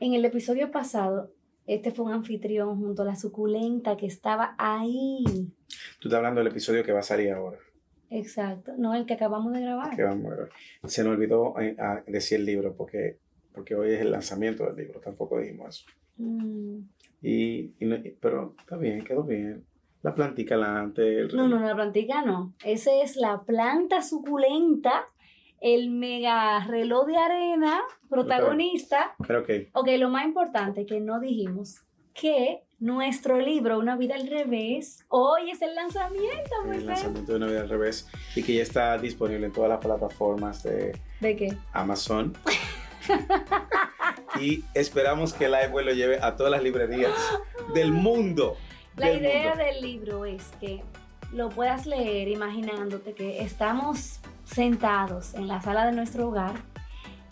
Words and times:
En 0.00 0.14
el 0.14 0.24
episodio 0.24 0.70
pasado, 0.70 1.30
este 1.66 1.90
fue 1.92 2.04
un 2.06 2.12
anfitrión 2.12 2.78
junto 2.78 3.02
a 3.02 3.04
la 3.06 3.16
suculenta 3.16 3.96
que 3.96 4.06
estaba 4.06 4.54
ahí. 4.58 5.24
Tú 6.00 6.08
estás 6.08 6.14
hablando 6.14 6.40
del 6.40 6.48
episodio 6.50 6.84
que 6.84 6.92
va 6.92 7.00
a 7.00 7.04
salir 7.04 7.30
ahora. 7.32 7.58
Exacto, 8.10 8.72
no 8.76 8.94
el 8.94 9.06
que 9.06 9.14
acabamos 9.14 9.52
de 9.52 9.60
grabar. 9.62 9.96
Que 9.96 10.02
vamos 10.02 10.32
a 10.32 10.36
ver. 10.36 10.48
Se 10.84 11.02
nos 11.02 11.14
olvidó 11.14 11.58
eh, 11.60 11.76
decir 12.06 12.38
el 12.40 12.46
libro 12.46 12.74
porque, 12.76 13.18
porque 13.52 13.74
hoy 13.74 13.92
es 13.92 14.00
el 14.00 14.10
lanzamiento 14.10 14.66
del 14.66 14.76
libro, 14.76 15.00
tampoco 15.00 15.38
dijimos 15.38 15.68
eso. 15.80 15.86
Mm, 16.18 16.80
Y, 17.22 17.72
y 17.80 17.86
no- 17.86 17.96
pero 18.20 18.54
está 18.58 18.76
bien, 18.76 19.02
quedó 19.02 19.22
bien. 19.24 19.64
La 20.02 20.14
plantica 20.14 20.54
adelante. 20.56 21.20
el- 21.20 21.34
No, 21.34 21.48
no, 21.48 21.58
no, 21.58 21.66
la 21.66 21.74
plantica 21.74 22.22
no. 22.22 22.52
Esa 22.62 22.92
es 23.02 23.16
la 23.16 23.42
planta 23.42 24.02
suculenta, 24.02 25.06
el 25.60 25.90
mega 25.90 26.64
reloj 26.66 27.06
de 27.06 27.16
arena 27.16 27.80
protagonista. 28.08 29.14
Pero 29.26 29.40
ok, 29.40 29.50
Ok, 29.72 29.88
lo 29.98 30.08
más 30.10 30.24
importante 30.24 30.86
que 30.86 31.00
no 31.00 31.20
dijimos, 31.20 31.76
que 32.12 32.62
nuestro 32.78 33.40
libro, 33.40 33.78
Una 33.78 33.96
vida 33.96 34.14
al 34.14 34.28
revés, 34.28 35.04
hoy 35.08 35.50
es 35.50 35.62
el 35.62 35.74
lanzamiento, 35.74 36.50
el 36.70 36.86
lanzamiento 36.86 37.32
de 37.32 37.38
una 37.38 37.46
vida 37.46 37.60
al 37.62 37.68
revés 37.68 38.08
y 38.36 38.42
que 38.42 38.54
ya 38.54 38.62
está 38.62 38.98
disponible 38.98 39.46
en 39.46 39.52
todas 39.52 39.70
las 39.70 39.78
plataformas 39.78 40.62
de 40.62 40.98
¿De 41.20 41.34
qué? 41.36 41.56
Amazon. 41.72 42.34
y 44.40 44.64
esperamos 44.74 45.32
que 45.32 45.46
el 45.46 45.54
iWeb 45.68 45.86
lo 45.86 45.92
lleve 45.92 46.18
a 46.20 46.36
todas 46.36 46.52
las 46.52 46.62
librerías 46.62 47.12
del 47.74 47.92
mundo. 47.92 48.56
La 48.96 49.08
del 49.08 49.18
idea 49.20 49.50
mundo. 49.50 49.64
del 49.64 49.80
libro 49.82 50.24
es 50.24 50.44
que 50.60 50.82
lo 51.32 51.48
puedas 51.48 51.86
leer 51.86 52.28
imaginándote 52.28 53.12
que 53.14 53.42
estamos 53.42 54.20
sentados 54.44 55.34
en 55.34 55.48
la 55.48 55.60
sala 55.60 55.86
de 55.86 55.92
nuestro 55.92 56.28
hogar, 56.28 56.54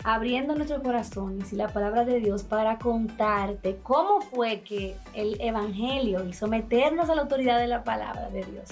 abriendo 0.04 0.54
nuestros 0.54 0.82
corazones 0.82 1.52
y 1.52 1.56
la 1.56 1.68
palabra 1.68 2.04
de 2.04 2.20
Dios 2.20 2.42
para 2.42 2.78
contarte 2.78 3.78
cómo 3.82 4.20
fue 4.20 4.60
que 4.62 4.96
el 5.14 5.40
Evangelio 5.40 6.24
y 6.26 6.32
someternos 6.32 7.08
a 7.08 7.14
la 7.14 7.22
autoridad 7.22 7.58
de 7.60 7.68
la 7.68 7.84
palabra 7.84 8.28
de 8.30 8.42
Dios 8.44 8.68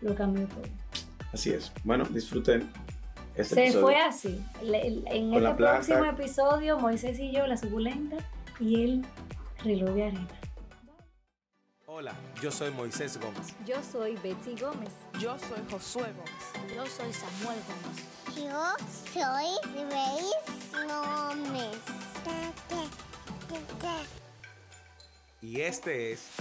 lo 0.00 0.14
cambió 0.14 0.46
todo. 0.46 0.62
Así 1.32 1.50
es. 1.50 1.72
Bueno, 1.84 2.04
disfruten 2.04 2.70
este 3.34 3.54
Se 3.54 3.62
episodio. 3.64 3.86
fue 3.86 3.96
así. 3.96 4.44
En 4.62 5.30
Con 5.30 5.42
este 5.42 5.54
próximo 5.54 6.04
episodio, 6.04 6.78
Moisés 6.78 7.18
y 7.18 7.32
yo, 7.32 7.46
la 7.46 7.56
suculenta 7.56 8.16
y 8.60 8.84
el 8.84 9.06
reloj 9.64 9.90
de 9.90 10.04
arena. 10.04 10.28
Hola, 11.96 12.12
yo 12.42 12.50
soy 12.50 12.72
Moisés 12.72 13.20
Gómez. 13.20 13.54
Yo 13.64 13.80
soy 13.80 14.16
Betsy 14.16 14.56
Gómez. 14.60 14.90
Yo 15.20 15.38
soy 15.38 15.60
Josué 15.70 16.02
Gómez. 16.02 16.74
Yo 16.74 16.84
soy 16.86 17.12
Samuel 17.12 17.60
Gómez. 17.68 18.34
Yo 18.34 18.86
soy 19.12 19.46
Grace 19.86 20.88
Gómez. 20.88 21.78
Y 25.40 25.60
este 25.60 26.10
es 26.10 26.32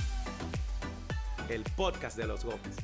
el 1.49 1.63
podcast 1.77 2.17
de 2.17 2.25
los 2.25 2.43
Gómez. 2.43 2.75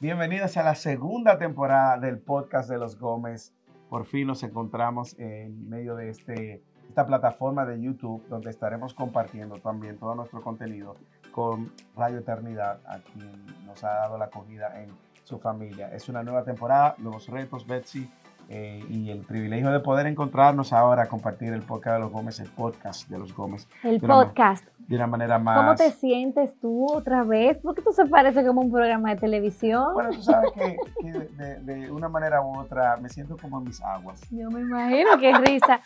Bienvenidos 0.00 0.56
a 0.56 0.62
la 0.62 0.76
segunda 0.76 1.36
temporada 1.36 1.98
del 1.98 2.20
podcast 2.20 2.70
de 2.70 2.78
los 2.78 2.98
Gómez. 2.98 3.52
Por 3.90 4.06
fin 4.06 4.28
nos 4.28 4.42
encontramos 4.42 5.14
en 5.18 5.68
medio 5.68 5.94
de 5.94 6.08
este, 6.08 6.64
esta 6.98 7.06
plataforma 7.06 7.64
de 7.64 7.80
YouTube 7.80 8.26
donde 8.28 8.50
estaremos 8.50 8.92
compartiendo 8.92 9.60
también 9.60 9.98
todo 9.98 10.16
nuestro 10.16 10.42
contenido 10.42 10.96
con 11.30 11.72
Radio 11.94 12.18
Eternidad, 12.18 12.80
a 12.88 12.98
quien 12.98 13.46
nos 13.64 13.84
ha 13.84 13.90
dado 13.90 14.18
la 14.18 14.24
acogida 14.24 14.82
en 14.82 14.90
su 15.22 15.38
familia. 15.38 15.94
Es 15.94 16.08
una 16.08 16.24
nueva 16.24 16.42
temporada, 16.42 16.96
nuevos 16.98 17.28
retos, 17.28 17.64
Betsy, 17.68 18.10
eh, 18.48 18.82
y 18.88 19.10
el 19.10 19.20
privilegio 19.20 19.70
de 19.70 19.80
poder 19.80 20.06
encontrarnos 20.06 20.72
ahora, 20.72 21.06
compartir 21.08 21.52
el 21.52 21.62
podcast 21.62 21.96
de 21.96 22.00
los 22.00 22.10
Gómez, 22.12 22.40
el 22.40 22.48
podcast 22.48 23.08
de 23.08 23.18
los 23.18 23.34
Gómez, 23.36 23.68
El 23.84 23.98
De 24.00 24.06
una 24.06 24.14
podcast. 24.14 24.66
de 24.78 24.96
una 24.96 25.06
manera 25.06 25.38
más... 25.38 25.58
¿Cómo 25.58 25.74
te 25.74 25.90
sientes 25.90 26.58
tú 26.58 26.86
otra 26.90 27.24
vez? 27.24 27.58
Porque 27.58 27.82
tú 27.82 27.92
se 27.92 28.06
parece 28.06 28.46
como 28.46 28.62
un 28.62 28.70
programa 28.72 29.10
de 29.10 29.16
televisión. 29.16 29.92
Bueno, 29.92 30.10
tú 30.10 30.22
sabes 30.22 30.50
que, 30.52 30.76
que 31.02 31.12
de, 31.12 31.26
de- 31.28 31.60
de 31.80 31.90
una 31.92 32.08
manera 32.08 32.40
u 32.40 32.58
otra 32.58 32.96
me 32.96 33.08
siento 33.10 33.36
como 33.36 33.58
en 33.58 33.64
mis 33.64 33.82
aguas. 33.82 34.20
Yo 34.30 34.50
me 34.50 34.60
imagino 34.60 35.10
qué 35.20 35.32
risa. 35.36 35.80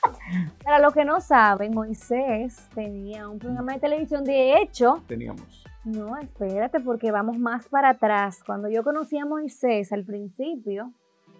Para 0.62 0.78
los 0.78 0.94
que 0.94 1.04
no 1.04 1.20
saben, 1.20 1.74
Moisés 1.74 2.68
tenía 2.74 3.28
un 3.28 3.38
programa 3.40 3.72
de 3.72 3.80
televisión. 3.80 4.22
De 4.22 4.60
hecho, 4.62 5.02
Teníamos. 5.08 5.64
no, 5.84 6.16
espérate, 6.18 6.78
porque 6.78 7.10
vamos 7.10 7.38
más 7.38 7.66
para 7.68 7.90
atrás. 7.90 8.40
Cuando 8.46 8.68
yo 8.68 8.84
conocí 8.84 9.18
a 9.18 9.26
Moisés 9.26 9.92
al 9.92 10.04
principio, 10.04 10.92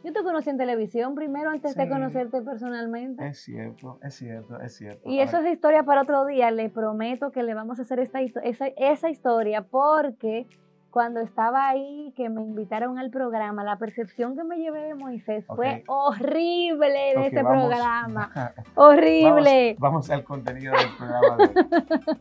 yo 0.04 0.12
te 0.12 0.22
conocí 0.22 0.50
en 0.50 0.58
televisión 0.58 1.14
primero 1.14 1.50
antes 1.50 1.74
de 1.74 1.88
conocerte 1.88 2.42
personalmente. 2.42 3.26
Es 3.26 3.38
cierto, 3.38 3.98
es 4.02 4.14
cierto, 4.14 4.60
es 4.60 4.76
cierto. 4.76 5.08
Y 5.08 5.20
eso 5.20 5.38
es 5.38 5.52
historia 5.52 5.82
para 5.84 6.02
otro 6.02 6.26
día. 6.26 6.50
Le 6.50 6.68
prometo 6.68 7.30
que 7.30 7.42
le 7.42 7.54
vamos 7.54 7.78
a 7.78 7.82
hacer 7.82 8.00
esta, 8.00 8.20
esa, 8.20 8.66
esa 8.76 9.10
historia 9.10 9.62
porque 9.62 10.46
cuando 10.92 11.20
estaba 11.20 11.68
ahí, 11.68 12.12
que 12.16 12.28
me 12.28 12.40
invitaron 12.42 12.98
al 12.98 13.10
programa, 13.10 13.64
la 13.64 13.78
percepción 13.78 14.36
que 14.36 14.44
me 14.44 14.58
llevé 14.58 14.82
de 14.82 14.94
Moisés 14.94 15.44
fue 15.46 15.82
horrible 15.88 16.88
de 16.88 17.14
Ok, 17.18 17.24
este 17.26 17.42
vamos- 17.42 17.66
programa. 17.68 18.30
Horrible. 18.76 19.76
Vamos, 19.78 20.06
vamos 20.06 20.10
al 20.10 20.22
contenido 20.24 20.74
del 20.76 20.96
programa. 20.96 21.36
de. 21.38 21.52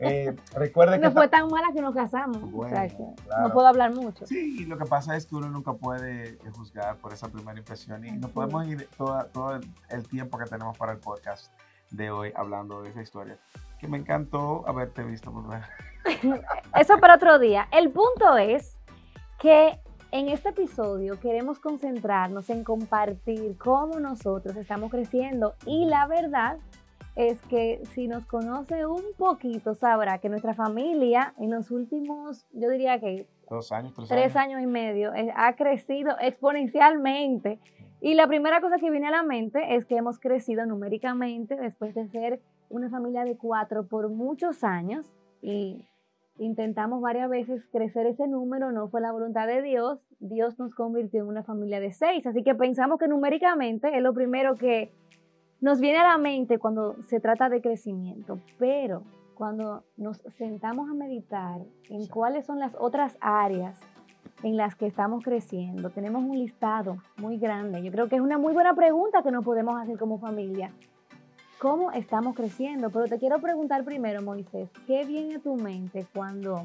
Eh, 0.00 0.34
que 0.56 0.98
No 0.98 1.10
fue 1.12 1.28
tan 1.28 1.48
mala 1.48 1.68
que 1.72 1.80
nos 1.82 1.94
casamos. 1.94 2.38
o 2.38 2.40
sea 2.40 2.50
Bueno, 2.50 2.88
que 3.16 3.22
claro. 3.24 3.48
no 3.48 3.52
puedo 3.54 3.66
hablar 3.68 3.94
mucho. 3.94 4.26
Sí, 4.26 4.64
lo 4.66 4.76
que 4.78 4.86
pasa 4.86 5.16
es 5.16 5.26
que 5.26 5.36
uno 5.36 5.48
nunca 5.48 5.74
puede 5.74 6.30
eh, 6.30 6.38
juzgar 6.56 6.96
por 6.96 7.12
esa 7.12 7.28
primera 7.28 7.58
impresión 7.58 8.04
y 8.04 8.12
no 8.12 8.28
podemos 8.28 8.66
ir 8.66 8.88
toda- 8.96 9.24
todo 9.28 9.60
el 9.90 10.08
tiempo 10.08 10.38
que 10.38 10.46
tenemos 10.46 10.76
para 10.78 10.92
el 10.92 10.98
podcast 10.98 11.52
de 11.92 12.10
hoy 12.10 12.32
hablando 12.34 12.82
de 12.82 12.90
esa 12.90 13.02
historia. 13.02 13.38
Que 13.78 13.88
me 13.88 13.98
encantó 13.98 14.64
haberte 14.66 15.02
visto. 15.02 15.32
favor. 15.32 15.60
Eso 16.78 16.98
para 16.98 17.14
otro 17.16 17.38
día. 17.38 17.68
El 17.72 17.90
punto 17.90 18.36
es 18.36 18.78
que 19.38 19.78
en 20.10 20.28
este 20.28 20.50
episodio 20.50 21.18
queremos 21.20 21.58
concentrarnos 21.58 22.50
en 22.50 22.64
compartir 22.64 23.56
cómo 23.58 23.98
nosotros 23.98 24.56
estamos 24.56 24.90
creciendo 24.90 25.54
y 25.66 25.86
la 25.86 26.06
verdad 26.06 26.58
es 27.16 27.40
que 27.42 27.82
si 27.92 28.08
nos 28.08 28.24
conoce 28.26 28.86
un 28.86 29.02
poquito 29.18 29.74
sabrá 29.74 30.18
que 30.18 30.28
nuestra 30.28 30.54
familia 30.54 31.34
en 31.38 31.50
los 31.50 31.70
últimos, 31.70 32.46
yo 32.52 32.68
diría 32.70 33.00
que 33.00 33.26
Dos 33.50 33.70
años, 33.72 33.92
tres, 33.94 34.08
tres 34.08 34.36
años. 34.36 34.56
años 34.56 34.62
y 34.62 34.66
medio 34.66 35.14
eh, 35.14 35.32
ha 35.36 35.54
crecido 35.56 36.16
exponencialmente. 36.20 37.58
Y 38.04 38.14
la 38.14 38.26
primera 38.26 38.60
cosa 38.60 38.78
que 38.78 38.90
viene 38.90 39.06
a 39.06 39.12
la 39.12 39.22
mente 39.22 39.76
es 39.76 39.86
que 39.86 39.96
hemos 39.96 40.18
crecido 40.18 40.66
numéricamente 40.66 41.54
después 41.54 41.94
de 41.94 42.08
ser 42.08 42.40
una 42.68 42.90
familia 42.90 43.22
de 43.22 43.36
cuatro 43.36 43.86
por 43.86 44.08
muchos 44.08 44.64
años 44.64 45.06
y 45.40 45.86
intentamos 46.36 47.00
varias 47.00 47.30
veces 47.30 47.64
crecer 47.70 48.06
ese 48.06 48.26
número, 48.26 48.72
no 48.72 48.88
fue 48.88 49.00
la 49.00 49.12
voluntad 49.12 49.46
de 49.46 49.62
Dios, 49.62 50.00
Dios 50.18 50.58
nos 50.58 50.74
convirtió 50.74 51.20
en 51.20 51.28
una 51.28 51.44
familia 51.44 51.78
de 51.78 51.92
seis, 51.92 52.26
así 52.26 52.42
que 52.42 52.56
pensamos 52.56 52.98
que 52.98 53.06
numéricamente 53.06 53.96
es 53.96 54.02
lo 54.02 54.12
primero 54.12 54.56
que 54.56 54.90
nos 55.60 55.78
viene 55.78 55.98
a 55.98 56.08
la 56.08 56.18
mente 56.18 56.58
cuando 56.58 57.00
se 57.02 57.20
trata 57.20 57.48
de 57.48 57.60
crecimiento, 57.60 58.40
pero 58.58 59.04
cuando 59.36 59.84
nos 59.96 60.16
sentamos 60.38 60.90
a 60.90 60.94
meditar 60.94 61.60
en 61.88 62.08
cuáles 62.08 62.46
son 62.46 62.58
las 62.58 62.74
otras 62.80 63.16
áreas 63.20 63.78
en 64.42 64.56
las 64.56 64.74
que 64.74 64.86
estamos 64.86 65.22
creciendo, 65.22 65.90
tenemos 65.90 66.22
un 66.24 66.38
listado 66.38 66.96
muy 67.16 67.38
grande. 67.38 67.82
Yo 67.82 67.90
creo 67.92 68.08
que 68.08 68.16
es 68.16 68.22
una 68.22 68.38
muy 68.38 68.52
buena 68.52 68.74
pregunta 68.74 69.22
que 69.22 69.30
nos 69.30 69.44
podemos 69.44 69.76
hacer 69.80 69.98
como 69.98 70.18
familia. 70.18 70.72
¿Cómo 71.58 71.92
estamos 71.92 72.34
creciendo? 72.34 72.90
Pero 72.90 73.06
te 73.06 73.18
quiero 73.18 73.38
preguntar 73.40 73.84
primero, 73.84 74.20
Moisés, 74.20 74.68
¿qué 74.86 75.04
viene 75.04 75.36
a 75.36 75.38
tu 75.38 75.54
mente 75.54 76.06
cuando 76.12 76.64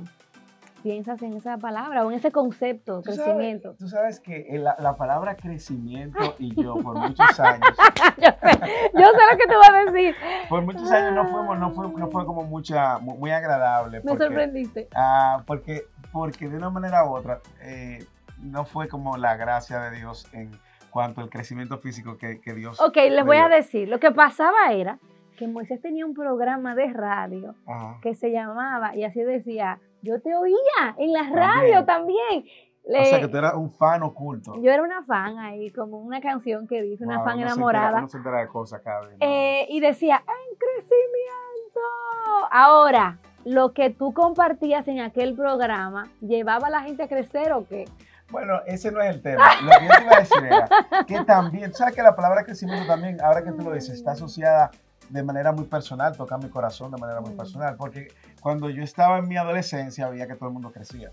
piensas 0.83 1.21
en 1.21 1.33
esa 1.33 1.57
palabra 1.57 2.05
o 2.05 2.11
en 2.11 2.17
ese 2.17 2.31
concepto, 2.31 3.01
Tú 3.01 3.11
sabes- 3.11 3.23
crecimiento? 3.23 3.75
Tú 3.77 3.88
sabes 3.88 4.19
que 4.19 4.47
eh, 4.49 4.57
la, 4.59 4.75
la 4.79 4.95
palabra 4.95 5.35
crecimiento 5.35 6.19
y 6.39 6.53
yo 6.61 6.75
por 6.75 6.95
muchos 6.97 7.39
años, 7.39 7.67
yo, 8.17 8.29
sé, 8.29 8.59
yo 8.93 9.05
sé 9.05 9.21
lo 9.31 9.38
que 9.38 9.47
te 9.47 9.55
vas 9.55 9.69
a 9.69 9.91
decir. 9.91 10.15
por 10.50 10.62
muchos 10.63 10.89
años 10.91 11.13
no 11.13 11.27
fuimos, 11.27 11.59
no 11.59 11.71
fue, 11.71 11.88
no 11.89 12.07
fue 12.09 12.25
como 12.25 12.44
mucha, 12.44 13.00
mu- 13.00 13.18
muy 13.18 13.31
agradable. 13.31 14.01
Me 14.03 14.18
sorprendiste. 14.18 14.88
Ah, 14.95 15.44
porque, 15.45 15.83
porque 16.12 16.47
de 16.47 16.57
una 16.57 16.69
manera 16.69 17.06
u 17.06 17.15
otra 17.15 17.41
eh, 17.62 18.06
no 18.39 18.65
fue 18.65 18.88
como 18.88 19.18
la 19.18 19.35
gracia 19.35 19.79
de 19.79 19.97
Dios 19.97 20.27
en 20.33 20.51
cuanto 20.91 21.21
al 21.21 21.29
crecimiento 21.29 21.77
físico 21.79 22.18
que, 22.18 22.39
que 22.39 22.53
Dios. 22.53 22.79
Ok, 22.81 22.95
les 23.09 23.25
voy 23.25 23.38
a 23.38 23.50
decir, 23.50 23.88
lo 23.89 24.00
que 24.00 24.12
pasaba 24.12 24.71
era 24.71 25.00
que 25.38 25.47
Moisés 25.47 25.79
tenía 25.81 26.03
un 26.06 26.15
programa 26.15 26.74
de 26.74 26.91
radio 26.91 27.53
Ajá. 27.68 28.00
que 28.01 28.15
se 28.15 28.31
llamaba, 28.31 28.95
y 28.95 29.03
así 29.03 29.21
decía, 29.21 29.79
yo 30.07 30.21
te 30.21 30.36
oía 30.36 30.95
en 30.98 31.12
la 31.13 31.24
radio 31.30 31.86
también. 31.86 32.45
O 32.89 33.04
sea 33.04 33.19
que 33.19 33.27
tú 33.27 33.38
eras 33.38 33.54
un 33.56 33.69
fan 33.69 34.01
oculto. 34.04 34.56
yo 34.62 34.71
era 34.71 34.81
una 34.81 35.04
fan 35.04 35.38
ahí, 35.39 35.69
como 35.71 36.00
una 36.00 36.21
canción 36.21 36.68
que 36.68 36.81
dice, 36.81 37.04
una 37.04 37.21
fan 37.21 37.38
uno 37.38 37.48
se 37.48 37.54
enamorada. 37.54 37.88
entera- 37.88 38.00
uno 38.00 38.07
se 38.07 38.18
entera 38.18 38.38
de 38.39 38.48
cosas 38.48 38.81
cada 38.81 39.01
vez. 39.01 39.18
¿no? 39.19 39.25
Eh, 39.25 39.65
y 39.69 39.80
decía, 39.81 40.24
en 40.25 40.57
crecimiento. 40.57 41.80
Ahora, 42.51 43.19
lo 43.45 43.74
que 43.74 43.89
tú 43.89 44.13
compartías 44.13 44.88
en 44.88 45.00
aquel 45.01 45.36
programa, 45.36 46.07
¿llevaba 46.21 46.68
a 46.68 46.69
la 46.69 46.81
gente 46.81 47.03
a 47.03 47.07
crecer 47.07 47.51
o 47.53 47.65
qué? 47.68 47.86
Bueno, 48.30 48.60
ese 48.65 48.92
no 48.92 49.01
es 49.01 49.15
el 49.15 49.21
tema. 49.21 49.44
Lo 49.62 49.69
que 49.80 49.86
yo 49.86 49.92
te 49.98 50.03
iba 50.03 50.15
a 50.15 50.19
decir 50.19 50.44
era 50.45 50.69
que 51.06 51.24
también, 51.24 51.74
¿sabes 51.74 51.95
que 51.95 52.01
la 52.03 52.15
palabra 52.15 52.44
crecimiento 52.44 52.86
también, 52.88 53.21
ahora 53.21 53.42
que 53.44 53.51
tú 53.51 53.63
lo 53.63 53.74
dices, 53.74 53.95
está 53.95 54.12
asociada 54.12 54.71
de 55.09 55.24
manera 55.24 55.51
muy 55.51 55.65
personal, 55.65 56.15
toca 56.18 56.38
mi 56.38 56.50
corazón 56.50 56.92
de 56.92 56.98
manera 56.98 57.21
muy 57.21 57.31
Mm. 57.33 57.38
personal, 57.38 57.75
porque 57.77 58.07
cuando 58.42 58.69
yo 58.69 58.83
estaba 58.83 59.18
en 59.19 59.27
mi 59.27 59.38
adolescencia 59.38 60.09
veía 60.09 60.27
que 60.27 60.36
todo 60.36 60.48
el 60.50 60.54
mundo 60.54 60.71
crecía, 60.71 61.12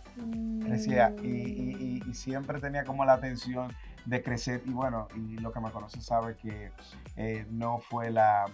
crecía 0.65 1.15
y, 1.23 1.29
Mm. 1.29 1.31
y- 1.31 1.77
y- 2.07 2.11
y 2.11 2.15
siempre 2.15 2.61
tenía 2.61 2.85
como 2.85 3.05
la 3.05 3.15
atención 3.15 3.73
de 4.05 4.23
crecer 4.23 4.63
y 4.67 4.71
bueno, 4.71 5.09
y 5.17 5.39
lo 5.39 5.53
que 5.53 5.61
me 5.61 5.71
conoce 5.71 6.01
sabe 6.01 6.37
que 6.37 6.71
eh, 7.17 7.47
no 7.51 7.79
fue 7.79 8.11
la 8.11 8.47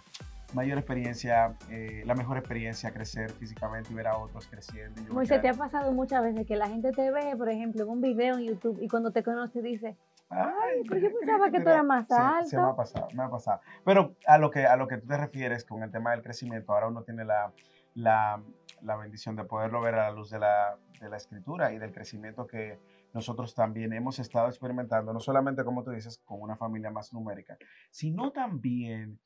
mayor 0.52 0.78
experiencia, 0.78 1.54
eh, 1.70 2.02
la 2.04 2.14
mejor 2.14 2.36
experiencia 2.36 2.92
crecer 2.92 3.30
físicamente 3.32 3.92
y 3.92 3.94
ver 3.94 4.08
a 4.08 4.16
otros 4.18 4.46
creciendo. 4.48 5.00
y 5.00 5.06
yo 5.06 5.14
Moisés, 5.14 5.40
te 5.40 5.48
ha 5.48 5.54
pasado 5.54 5.92
muchas 5.92 6.22
veces 6.22 6.46
que 6.46 6.56
la 6.56 6.68
gente 6.68 6.90
te 6.92 7.10
ve, 7.10 7.34
por 7.36 7.48
ejemplo, 7.48 7.84
en 7.84 7.88
un 7.88 8.00
video 8.00 8.36
en 8.36 8.44
YouTube 8.46 8.78
y 8.82 8.88
cuando 8.88 9.12
te 9.12 9.22
conoce 9.22 9.62
dice, 9.62 9.96
Ay, 10.30 10.82
pero 10.88 11.00
yo 11.00 11.10
pensaba 11.18 11.50
que 11.50 11.60
tú 11.60 11.68
eras 11.68 11.84
más 11.84 12.06
Sí, 12.06 12.14
alto. 12.16 12.62
me 12.62 12.68
ha 12.70 12.76
pasado, 12.76 13.08
me 13.14 13.22
ha 13.24 13.28
pasado. 13.28 13.60
Pero 13.84 14.14
a 14.26 14.38
lo 14.38 14.50
que, 14.50 14.66
a 14.66 14.76
lo 14.76 14.86
que 14.86 14.98
tú 14.98 15.08
te 15.08 15.16
refieres 15.16 15.64
con 15.64 15.82
el 15.82 15.90
tema 15.90 16.12
del 16.12 16.22
crecimiento, 16.22 16.72
ahora 16.72 16.86
uno 16.86 17.02
tiene 17.02 17.24
la, 17.24 17.52
la, 17.94 18.40
la 18.82 18.96
bendición 18.96 19.34
de 19.36 19.44
poderlo 19.44 19.80
ver 19.80 19.96
a 19.96 20.04
la 20.08 20.10
luz 20.12 20.30
de 20.30 20.38
la, 20.38 20.76
de 21.00 21.08
la 21.08 21.16
escritura 21.16 21.72
y 21.72 21.78
del 21.78 21.92
crecimiento 21.92 22.46
que 22.46 22.78
nosotros 23.12 23.56
también 23.56 23.92
hemos 23.92 24.20
estado 24.20 24.46
experimentando, 24.46 25.12
no 25.12 25.18
solamente, 25.18 25.64
como 25.64 25.82
tú 25.82 25.90
dices, 25.90 26.18
con 26.24 26.40
una 26.40 26.56
familia 26.56 26.92
más 26.92 27.12
numérica, 27.12 27.58
sino 27.90 28.30
también 28.30 29.18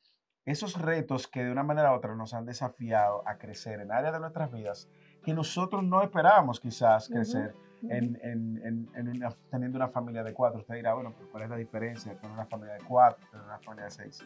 esos 0.46 0.80
retos 0.80 1.28
que 1.28 1.44
de 1.44 1.52
una 1.52 1.62
manera 1.62 1.92
u 1.92 1.96
otra 1.96 2.14
nos 2.14 2.32
han 2.32 2.46
desafiado 2.46 3.22
a 3.28 3.36
crecer 3.36 3.80
en 3.80 3.92
áreas 3.92 4.14
de 4.14 4.20
nuestras 4.20 4.50
vidas 4.50 4.88
que 5.22 5.34
nosotros 5.34 5.82
no 5.82 6.02
esperábamos 6.02 6.60
quizás 6.60 7.08
crecer 7.08 7.54
en- 7.90 8.18
en- 8.64 8.88
en 8.94 9.08
una- 9.08 9.34
teniendo 9.50 9.76
una 9.78 9.88
familia 9.88 10.22
de 10.22 10.32
cuatro. 10.32 10.60
Usted 10.60 10.74
dirá, 10.76 10.94
bueno, 10.94 11.12
¿cuál 11.30 11.44
es 11.44 11.50
la 11.50 11.56
diferencia 11.56 12.14
tener 12.14 12.32
una 12.32 12.46
familia 12.46 12.74
de 12.74 12.80
cuatro, 12.84 13.24
tener 13.30 13.44
una 13.46 13.58
familia 13.58 13.84
de 13.86 13.90
seis? 13.90 14.24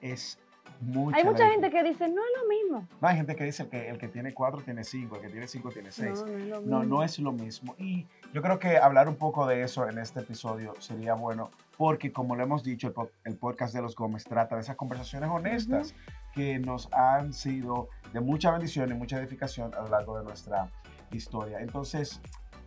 Es 0.00 0.38
mucha 0.80 1.18
Hay 1.18 1.24
mucha 1.24 1.50
gente 1.50 1.68
que 1.70 1.82
dice, 1.82 2.08
no 2.08 2.22
es 2.22 2.30
lo 2.42 2.48
mismo. 2.48 2.88
No, 3.00 3.08
hay 3.08 3.16
gente 3.16 3.36
que 3.36 3.44
dice 3.44 3.68
que 3.68 3.88
el 3.90 3.98
que 3.98 4.08
tiene 4.08 4.32
cuatro 4.32 4.62
tiene 4.62 4.82
cinco, 4.84 5.16
el 5.16 5.22
que 5.22 5.28
tiene 5.28 5.46
cinco 5.46 5.70
tiene 5.70 5.90
seis. 5.90 6.22
No, 6.24 6.26
no 6.26 6.38
es 6.38 6.46
lo 6.48 6.60
No, 6.60 6.78
mismo. 6.80 6.84
no 6.96 7.02
es 7.02 7.18
lo 7.18 7.32
mismo. 7.32 7.74
Y 7.78 8.06
yo 8.32 8.40
creo 8.40 8.58
que 8.58 8.78
hablar 8.78 9.08
un 9.08 9.16
poco 9.16 9.46
de 9.46 9.62
eso 9.62 9.88
en 9.88 9.98
este 9.98 10.20
episodio 10.20 10.74
sería 10.78 11.14
bueno, 11.14 11.50
porque 11.76 12.12
como 12.12 12.34
lo 12.36 12.42
hemos 12.44 12.62
dicho, 12.62 12.88
el, 12.88 12.94
el 13.32 13.36
podcast 13.36 13.74
de 13.74 13.82
los 13.82 13.94
Gómez 13.96 14.24
trata 14.24 14.54
de 14.54 14.62
esas 14.62 14.76
conversaciones 14.76 15.28
honestas 15.30 15.94
que 16.34 16.58
nos 16.58 16.90
han 16.92 17.32
sido 17.34 17.88
de 18.12 18.20
mucha 18.20 18.50
bendición 18.52 18.90
y 18.90 18.94
mucha 18.94 19.18
edificación 19.18 19.74
a 19.74 19.80
lo 19.82 19.88
largo 19.88 20.18
de 20.18 20.24
nuestra 20.24 20.68
historia. 21.10 21.60
Entonces, 21.60 22.20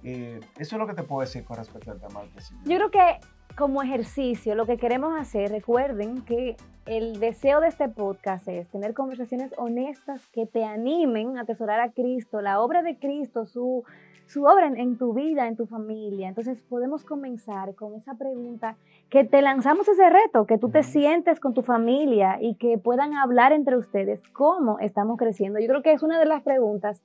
eh, 0.03 0.39
eso 0.57 0.75
es 0.75 0.79
lo 0.79 0.87
que 0.87 0.93
te 0.93 1.03
puedo 1.03 1.21
decir 1.21 1.43
con 1.43 1.57
respecto 1.57 1.91
al 1.91 1.99
tema 1.99 2.21
del 2.21 2.29
crecimiento. 2.31 2.69
Yo 2.69 2.77
creo 2.77 2.91
que 2.91 3.19
como 3.57 3.83
ejercicio, 3.83 4.55
lo 4.55 4.65
que 4.65 4.77
queremos 4.77 5.13
hacer, 5.19 5.51
recuerden 5.51 6.23
que 6.23 6.57
el 6.85 7.19
deseo 7.19 7.61
de 7.61 7.67
este 7.67 7.87
podcast 7.87 8.47
es 8.47 8.67
tener 8.69 8.93
conversaciones 8.93 9.53
honestas 9.57 10.25
que 10.33 10.45
te 10.45 10.65
animen 10.65 11.37
a 11.37 11.41
atesorar 11.41 11.79
a 11.79 11.91
Cristo, 11.91 12.41
la 12.41 12.59
obra 12.61 12.81
de 12.81 12.97
Cristo, 12.97 13.45
su, 13.45 13.83
su 14.25 14.43
obra 14.43 14.67
en, 14.67 14.77
en 14.77 14.97
tu 14.97 15.13
vida, 15.13 15.47
en 15.47 15.55
tu 15.55 15.67
familia. 15.67 16.27
Entonces 16.27 16.61
podemos 16.63 17.05
comenzar 17.05 17.75
con 17.75 17.93
esa 17.93 18.15
pregunta, 18.15 18.75
que 19.09 19.23
te 19.23 19.43
lanzamos 19.43 19.87
ese 19.87 20.09
reto, 20.09 20.47
que 20.47 20.57
tú 20.57 20.69
te 20.69 20.81
sientes 20.81 21.39
con 21.39 21.53
tu 21.53 21.61
familia 21.61 22.39
y 22.41 22.55
que 22.55 22.79
puedan 22.79 23.13
hablar 23.13 23.53
entre 23.53 23.77
ustedes 23.77 24.19
cómo 24.33 24.79
estamos 24.79 25.17
creciendo. 25.17 25.59
Yo 25.59 25.67
creo 25.67 25.83
que 25.83 25.93
es 25.93 26.01
una 26.01 26.19
de 26.19 26.25
las 26.25 26.41
preguntas 26.41 27.03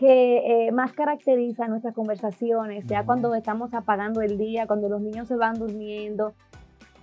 que 0.00 0.66
eh, 0.66 0.72
más 0.72 0.94
caracteriza 0.94 1.68
nuestras 1.68 1.92
conversaciones, 1.94 2.86
ya 2.86 3.04
cuando 3.04 3.34
estamos 3.34 3.74
apagando 3.74 4.22
el 4.22 4.38
día, 4.38 4.66
cuando 4.66 4.88
los 4.88 5.02
niños 5.02 5.28
se 5.28 5.36
van 5.36 5.58
durmiendo. 5.58 6.32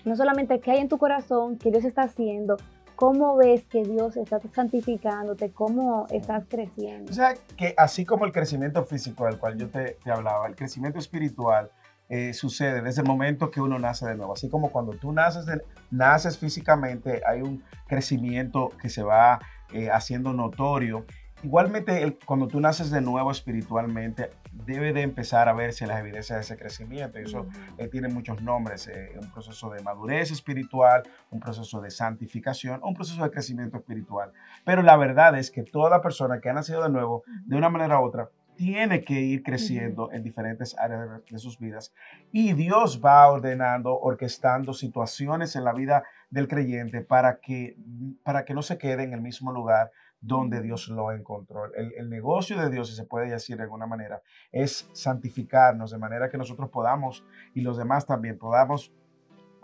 No 0.03 0.15
solamente 0.15 0.59
qué 0.59 0.71
hay 0.71 0.79
en 0.79 0.87
tu 0.89 0.97
corazón, 0.97 1.59
qué 1.59 1.69
Dios 1.69 1.85
está 1.85 2.01
haciendo, 2.03 2.57
cómo 2.95 3.35
ves 3.37 3.65
que 3.65 3.83
Dios 3.83 4.17
está 4.17 4.39
santificándote, 4.51 5.51
cómo 5.51 6.07
estás 6.09 6.45
creciendo. 6.49 7.11
O 7.11 7.13
sea, 7.13 7.35
que 7.55 7.75
así 7.77 8.03
como 8.03 8.25
el 8.25 8.31
crecimiento 8.31 8.83
físico 8.83 9.25
del 9.25 9.37
cual 9.37 9.57
yo 9.59 9.69
te, 9.69 9.97
te 10.03 10.09
hablaba, 10.09 10.47
el 10.47 10.55
crecimiento 10.55 10.97
espiritual 10.97 11.69
eh, 12.09 12.33
sucede 12.33 12.81
desde 12.81 13.01
el 13.03 13.07
momento 13.07 13.51
que 13.51 13.61
uno 13.61 13.77
nace 13.77 14.07
de 14.07 14.15
nuevo. 14.15 14.33
Así 14.33 14.49
como 14.49 14.71
cuando 14.71 14.93
tú 14.93 15.11
naces, 15.11 15.45
de- 15.45 15.61
naces 15.91 16.39
físicamente, 16.39 17.21
hay 17.27 17.41
un 17.43 17.61
crecimiento 17.85 18.71
que 18.81 18.89
se 18.89 19.03
va 19.03 19.39
eh, 19.71 19.91
haciendo 19.91 20.33
notorio. 20.33 21.05
Igualmente, 21.43 22.01
el- 22.01 22.17
cuando 22.25 22.47
tú 22.47 22.59
naces 22.59 22.89
de 22.89 22.99
nuevo 22.99 23.29
espiritualmente, 23.31 24.31
debe 24.51 24.91
de 24.91 25.03
empezar 25.03 25.47
a 25.47 25.53
verse 25.53 25.85
las 25.85 25.99
evidencias 25.99 26.37
de 26.39 26.41
ese 26.41 26.57
crecimiento. 26.57 27.19
Y 27.19 27.23
eso 27.23 27.45
eh, 27.77 27.87
tiene 27.87 28.07
muchos 28.07 28.41
nombres, 28.41 28.87
eh, 28.87 29.11
un 29.21 29.31
proceso 29.31 29.69
de 29.69 29.83
madurez 29.83 30.31
espiritual, 30.31 31.03
un 31.29 31.39
proceso 31.39 31.79
de 31.79 31.91
santificación, 31.91 32.79
un 32.83 32.95
proceso 32.95 33.23
de 33.23 33.29
crecimiento 33.29 33.77
espiritual. 33.77 34.33
Pero 34.65 34.81
la 34.81 34.97
verdad 34.97 35.37
es 35.37 35.51
que 35.51 35.61
toda 35.63 36.01
persona 36.01 36.39
que 36.41 36.49
ha 36.49 36.53
nacido 36.53 36.81
de 36.83 36.89
nuevo, 36.89 37.23
de 37.45 37.55
una 37.55 37.69
manera 37.69 37.99
u 37.99 38.05
otra, 38.05 38.29
tiene 38.55 39.03
que 39.03 39.21
ir 39.21 39.43
creciendo 39.43 40.11
en 40.11 40.23
diferentes 40.23 40.75
áreas 40.79 41.07
de, 41.07 41.21
de 41.29 41.37
sus 41.37 41.59
vidas. 41.59 41.93
Y 42.31 42.53
Dios 42.53 42.99
va 43.05 43.27
ordenando, 43.27 43.95
orquestando 43.99 44.73
situaciones 44.73 45.55
en 45.55 45.63
la 45.63 45.73
vida 45.73 46.03
del 46.31 46.47
creyente 46.47 47.01
para 47.01 47.39
que, 47.39 47.77
para 48.23 48.43
que 48.45 48.55
no 48.55 48.63
se 48.63 48.79
quede 48.79 49.03
en 49.03 49.13
el 49.13 49.21
mismo 49.21 49.51
lugar 49.51 49.91
donde 50.19 50.61
Dios 50.61 50.87
lo 50.89 51.11
encontró. 51.11 51.65
El, 51.73 52.09
negocio 52.09 52.59
de 52.59 52.69
Dios, 52.69 52.89
si 52.89 52.95
se 52.95 53.05
puede 53.05 53.29
decir 53.29 53.57
de 53.57 53.63
alguna 53.63 53.85
manera, 53.85 54.21
es 54.51 54.89
santificarnos 54.93 55.91
de 55.91 55.97
manera 55.97 56.29
que 56.29 56.37
nosotros 56.37 56.69
podamos 56.69 57.23
y 57.53 57.61
los 57.61 57.77
demás 57.77 58.05
también 58.05 58.37
podamos 58.37 58.93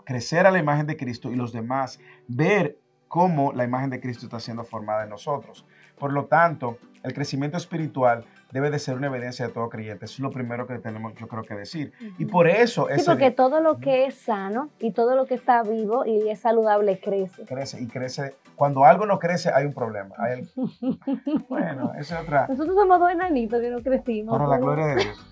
crecer 0.04 0.46
a 0.46 0.50
la 0.50 0.58
imagen 0.58 0.86
de 0.86 0.96
Cristo 0.96 1.32
y 1.32 1.36
los 1.36 1.52
demás 1.52 1.98
ver 2.28 2.78
cómo 3.14 3.52
la 3.52 3.62
imagen 3.62 3.90
de 3.90 4.00
Cristo 4.00 4.26
está 4.26 4.40
siendo 4.40 4.64
formada 4.64 5.04
en 5.04 5.10
nosotros. 5.10 5.64
Por 5.96 6.12
lo 6.12 6.24
tanto, 6.24 6.78
el 7.04 7.14
crecimiento 7.14 7.56
espiritual 7.56 8.24
debe 8.50 8.72
de 8.72 8.80
ser 8.80 8.96
una 8.96 9.06
evidencia 9.06 9.46
de 9.46 9.52
todo 9.52 9.68
creyente. 9.68 10.06
Eso 10.06 10.14
es 10.14 10.18
lo 10.18 10.32
primero 10.32 10.66
que 10.66 10.80
tenemos, 10.80 11.14
yo 11.14 11.28
creo 11.28 11.44
que 11.44 11.54
decir. 11.54 11.92
Y 12.18 12.24
por 12.24 12.48
eso 12.48 12.88
Sí, 12.88 12.94
ese 12.94 13.04
porque 13.04 13.26
día 13.26 13.36
todo 13.36 13.60
lo 13.60 13.78
que 13.78 14.06
es 14.06 14.16
sano 14.16 14.70
y 14.80 14.90
todo 14.90 15.14
lo 15.14 15.26
que 15.26 15.34
está 15.34 15.62
vivo 15.62 16.04
y 16.04 16.28
es 16.28 16.40
saludable 16.40 16.98
crece. 16.98 17.44
crece 17.44 17.80
y 17.80 17.86
crece. 17.86 18.34
Cuando 18.56 18.84
algo 18.84 19.06
no 19.06 19.20
crece, 19.20 19.48
hay 19.54 19.64
un 19.64 19.74
problema. 19.74 20.12
Hay 20.18 20.40
el- 20.40 20.50
bueno, 21.48 21.92
esa 21.96 22.16
es 22.16 22.22
otra. 22.24 22.48
Nosotros 22.48 22.74
somos 22.74 22.98
dos 22.98 23.12
enanitos 23.12 23.60
que 23.60 23.70
no 23.70 23.78
crecimos. 23.80 24.36
Para 24.36 24.48
la 24.48 24.58
gloria 24.58 24.86
de 24.86 25.04
Dios. 25.04 25.26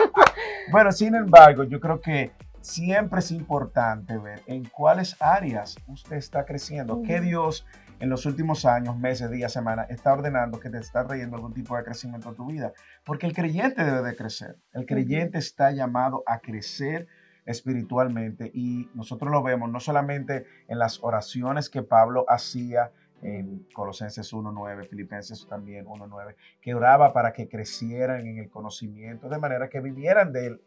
bueno, 0.72 0.92
sin 0.92 1.14
embargo, 1.14 1.64
yo 1.64 1.78
creo 1.78 2.00
que 2.00 2.30
siempre 2.60 3.20
es 3.20 3.30
importante 3.30 4.18
ver 4.18 4.42
en 4.46 4.64
cuáles 4.64 5.16
áreas 5.20 5.76
usted 5.86 6.16
está 6.16 6.44
creciendo, 6.44 7.02
qué 7.02 7.16
Ujú. 7.16 7.24
Dios 7.24 7.66
en 8.00 8.10
los 8.10 8.26
últimos 8.26 8.64
años, 8.64 8.96
meses, 8.96 9.30
días, 9.30 9.52
semanas 9.52 9.90
está 9.90 10.12
ordenando 10.12 10.60
que 10.60 10.70
te 10.70 10.78
está 10.78 11.06
trayendo 11.06 11.36
algún 11.36 11.52
tipo 11.52 11.76
de 11.76 11.84
crecimiento 11.84 12.30
a 12.30 12.34
tu 12.34 12.46
vida. 12.46 12.72
Porque 13.04 13.26
el 13.26 13.34
creyente 13.34 13.84
debe 13.84 14.02
de 14.02 14.14
crecer. 14.14 14.56
El 14.72 14.86
creyente 14.86 15.38
está 15.38 15.72
llamado 15.72 16.22
a 16.26 16.38
crecer 16.38 17.08
espiritualmente 17.44 18.50
y 18.54 18.88
nosotros 18.94 19.32
lo 19.32 19.42
vemos 19.42 19.70
no 19.70 19.80
solamente 19.80 20.46
en 20.68 20.78
las 20.78 21.02
oraciones 21.02 21.70
que 21.70 21.82
Pablo 21.82 22.24
hacía 22.28 22.92
en 23.22 23.66
Colosenses 23.74 24.32
1.9, 24.32 24.88
Filipenses 24.88 25.46
también 25.48 25.86
1.9, 25.86 26.36
que 26.60 26.74
oraba 26.74 27.12
para 27.12 27.32
que 27.32 27.48
crecieran 27.48 28.26
en 28.26 28.38
el 28.38 28.48
conocimiento, 28.48 29.28
de 29.28 29.38
manera 29.38 29.68
que 29.68 29.80
vivieran 29.80 30.32
de 30.32 30.46
él 30.46 30.62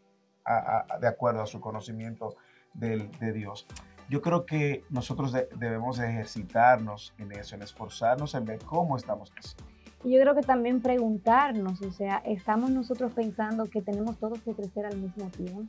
a- 0.57 0.85
a- 0.89 0.99
de 0.99 1.07
acuerdo 1.07 1.41
a 1.41 1.47
su 1.47 1.59
conocimiento 1.59 2.35
del- 2.73 3.11
de 3.19 3.33
Dios. 3.33 3.67
Yo 4.09 4.21
creo 4.21 4.45
que 4.45 4.83
nosotros 4.89 5.31
de- 5.31 5.47
debemos 5.55 5.97
de 5.97 6.09
ejercitarnos 6.09 7.13
en 7.17 7.31
eso, 7.31 7.55
en 7.55 7.61
esforzarnos 7.61 8.35
en 8.35 8.45
ver 8.45 8.59
cómo 8.65 8.97
estamos 8.97 9.31
creciendo. 9.31 9.65
Y 10.03 10.13
yo 10.15 10.19
creo 10.21 10.33
que 10.35 10.41
también 10.41 10.81
preguntarnos, 10.81 11.81
o 11.81 11.91
sea, 11.91 12.17
¿estamos 12.25 12.71
nosotros 12.71 13.11
pensando 13.13 13.65
que 13.69 13.81
tenemos 13.81 14.17
todos 14.17 14.41
que 14.41 14.53
crecer 14.53 14.85
al 14.85 14.97
mismo 14.97 15.29
tiempo? 15.29 15.61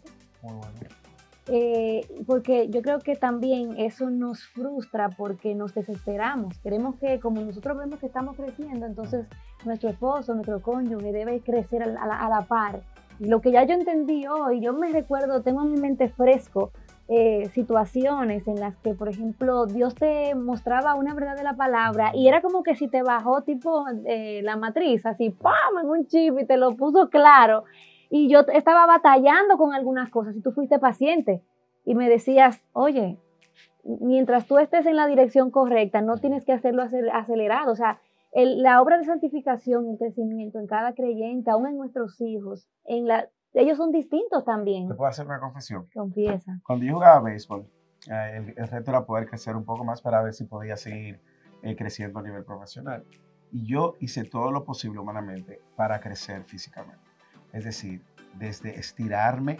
Muy 0.43 0.55
bueno. 0.55 0.73
Eh, 1.49 2.07
porque 2.25 2.69
yo 2.71 2.83
creo 2.83 3.01
que 3.01 3.17
también 3.17 3.77
eso 3.77 4.11
nos 4.11 4.45
frustra 4.45 5.09
porque 5.11 5.57
nos 5.57 5.75
desesperamos. 5.75 6.57
Queremos 6.61 6.95
que 7.01 7.19
como 7.19 7.41
nosotros 7.41 7.77
vemos 7.77 7.99
que 7.99 8.07
estamos 8.07 8.37
creciendo, 8.37 8.87
entonces 8.87 9.27
nuestro 9.65 9.91
esposo, 9.91 10.35
nuestro 10.35 10.63
cónyuge 10.63 11.11
debe 11.13 11.41
crecer 11.41 11.85
la- 11.89 12.01
a 12.03 12.29
la 12.29 12.43
par. 12.43 12.83
Lo 13.25 13.41
que 13.41 13.53
ya 13.53 13.63
yo 13.63 13.75
entendí 13.75 14.27
hoy, 14.27 14.61
yo 14.61 14.73
me 14.73 14.91
recuerdo, 14.91 15.43
tengo 15.43 15.63
en 15.63 15.71
mi 15.71 15.81
mente 15.81 16.09
fresco 16.09 16.73
eh, 17.07 17.49
situaciones 17.51 18.49
en 18.49 18.59
las 18.59 18.77
que, 18.79 18.95
por 18.95 19.09
ejemplo, 19.09 19.67
Dios 19.67 19.95
te 19.95 20.35
mostraba 20.35 20.97
una 20.97 21.15
verdad 21.15 21.37
de 21.37 21.45
la 21.45 21.55
palabra 21.55 22.11
y 22.15 22.27
era 22.27 22.43
como 22.43 22.65
que 22.65 22.75
si 22.75 22.89
te 22.89 23.03
bajó 23.03 23.43
tipo 23.43 23.85
eh, 24.07 24.41
la 24.43 24.57
matriz, 24.57 25.07
así, 25.07 25.31
¡pam!, 25.31 25.79
en 25.81 25.89
un 25.89 26.07
chip 26.09 26.37
y 26.41 26.47
te 26.47 26.57
lo 26.57 26.75
puso 26.75 27.11
claro. 27.11 27.63
Y 28.11 28.29
yo 28.29 28.41
estaba 28.53 28.87
batallando 28.87 29.57
con 29.57 29.73
algunas 29.73 30.11
cosas 30.11 30.35
y 30.35 30.41
tú 30.41 30.51
fuiste 30.51 30.81
paciente 30.81 31.43
y 31.85 31.95
me 31.95 32.09
decías, 32.09 32.61
oye, 32.73 33.19
mientras 33.85 34.47
tú 34.47 34.59
estés 34.59 34.85
en 34.87 34.97
la 34.97 35.07
dirección 35.07 35.53
correcta, 35.53 36.01
no 36.01 36.17
tienes 36.17 36.45
que 36.45 36.53
hacerlo 36.53 36.83
acel- 36.83 37.11
acelerado. 37.13 37.71
O 37.71 37.77
sea, 37.77 38.01
el- 38.33 38.63
la 38.63 38.81
obra 38.83 38.99
de 38.99 39.05
santificación 39.05 39.87
y 39.87 39.93
el 39.93 39.99
crecimiento 39.99 40.59
en 40.59 40.67
cada 40.67 40.95
creyente, 40.95 41.51
aún 41.51 41.67
en 41.69 41.77
nuestros 41.77 42.21
hijos, 42.21 42.69
en 42.85 43.07
la, 43.07 43.29
ellos 43.55 43.77
son 43.77 43.93
distintos 43.93 44.45
también. 44.45 44.89
Te 44.89 44.95
puedo 44.95 45.09
hacer 45.11 45.27
una 45.27 45.41
confesión. 45.41 45.87
Confiesa. 45.95 46.59
Cuando 46.65 46.85
yo 46.87 46.95
jugaba 46.95 47.21
béisbol, 47.21 47.67
eh, 48.11 48.37
el, 48.37 48.55
el 48.57 48.69
reto 48.69 48.91
era 48.91 49.05
poder 49.05 49.29
crecer 49.29 49.55
un 49.57 49.65
poco 49.65 49.85
más 49.85 50.01
para 50.01 50.23
ver 50.23 50.33
si 50.33 50.45
podía 50.45 50.77
seguir 50.77 51.21
eh, 51.63 51.77
creciendo 51.77 52.19
a 52.19 52.23
nivel 52.23 52.45
profesional. 52.45 53.05
Y 53.53 53.67
yo 53.67 53.95
hice 54.01 54.25
todo 54.25 54.51
lo 54.51 54.65
posible 54.65 54.99
humanamente 54.99 55.61
para 55.77 56.01
crecer 56.01 56.43
físicamente. 56.45 57.05
Es 57.53 57.65
decir, 57.65 58.03
desde 58.39 58.79
estirarme, 58.81 59.59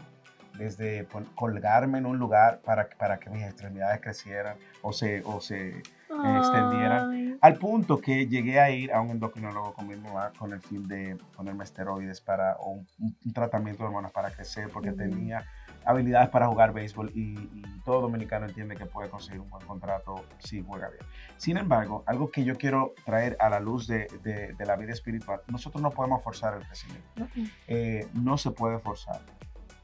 desde 0.59 1.07
colgarme 1.35 1.99
en 1.99 2.07
un 2.07 2.19
lugar 2.19 2.61
para, 2.65 2.89
para 2.99 3.19
que 3.19 3.29
mis 3.29 3.43
extremidades 3.43 4.01
crecieran 4.01 4.57
o 4.81 4.93
se, 4.95 5.23
o 5.27 5.41
se 5.41 5.83
extendieran. 6.25 7.11
Al 7.43 7.57
punto 7.57 8.01
que 8.01 8.29
llegué 8.29 8.61
a 8.61 8.71
ir 8.71 8.93
a 8.93 9.01
un 9.01 9.11
endocrinólogo 9.11 9.75
con 9.75 9.89
mi 9.89 9.97
mamá 9.97 10.31
con 10.39 10.53
el 10.53 10.61
fin 10.61 10.87
de 10.87 11.17
ponerme 11.37 11.65
esteroides 11.65 12.21
para, 12.21 12.55
o 12.61 12.71
un, 12.71 12.87
tratamiento 13.35 13.83
de 13.83 13.89
hormonas 13.89 14.13
para 14.13 14.31
crecer, 14.31 14.69
porque 14.73 14.93
tenía 14.93 15.45
habilidades 15.85 16.29
para 16.29 16.47
jugar 16.47 16.73
béisbol 16.73 17.11
y, 17.17 17.33
y 17.41 17.63
todo 17.85 18.01
dominicano 18.03 18.47
entiende 18.47 18.77
que 18.77 18.87
puede 18.87 19.11
conseguir 19.11 19.41
un 19.41 19.51
buen 19.51 19.67
contrato 19.67 20.25
si 20.39 20.63
juega 20.63 20.89
bien. 20.91 21.03
Sin 21.37 21.57
embargo, 21.57 22.05
algo 22.07 22.31
que 22.31 22.45
yo 22.45 22.57
quiero 22.57 22.95
traer 23.05 23.37
a 23.41 23.51
la 23.51 23.59
luz 23.59 23.89
de, 23.89 24.07
de- 24.23 24.53
de 24.53 24.65
la 24.67 24.77
vida 24.77 24.93
espiritual, 24.93 25.41
nosotros 25.49 25.83
no 25.83 25.91
podemos 25.91 26.23
forzar 26.23 26.55
el 26.59 26.65
crecimiento, 26.65 27.27
Eh, 27.67 28.07
no 28.15 28.39
se 28.39 28.53
puede 28.53 28.79
forzar. 28.79 29.21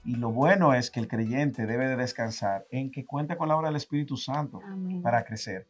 Y 0.05 0.15
lo 0.15 0.31
bueno 0.31 0.75
es 0.75 0.93
que 0.93 1.01
el 1.01 1.09
creyente 1.09 1.67
debe 1.67 1.89
de 1.89 1.97
descansar 1.97 2.67
en 2.71 2.93
que 2.93 3.05
cuenta 3.05 3.37
con 3.37 3.49
la 3.49 3.57
obra 3.57 3.67
del 3.69 3.77
Espíritu 3.77 4.17
Santo 4.17 4.61
Amén. 4.65 5.03
para 5.03 5.25
crecer. 5.25 5.67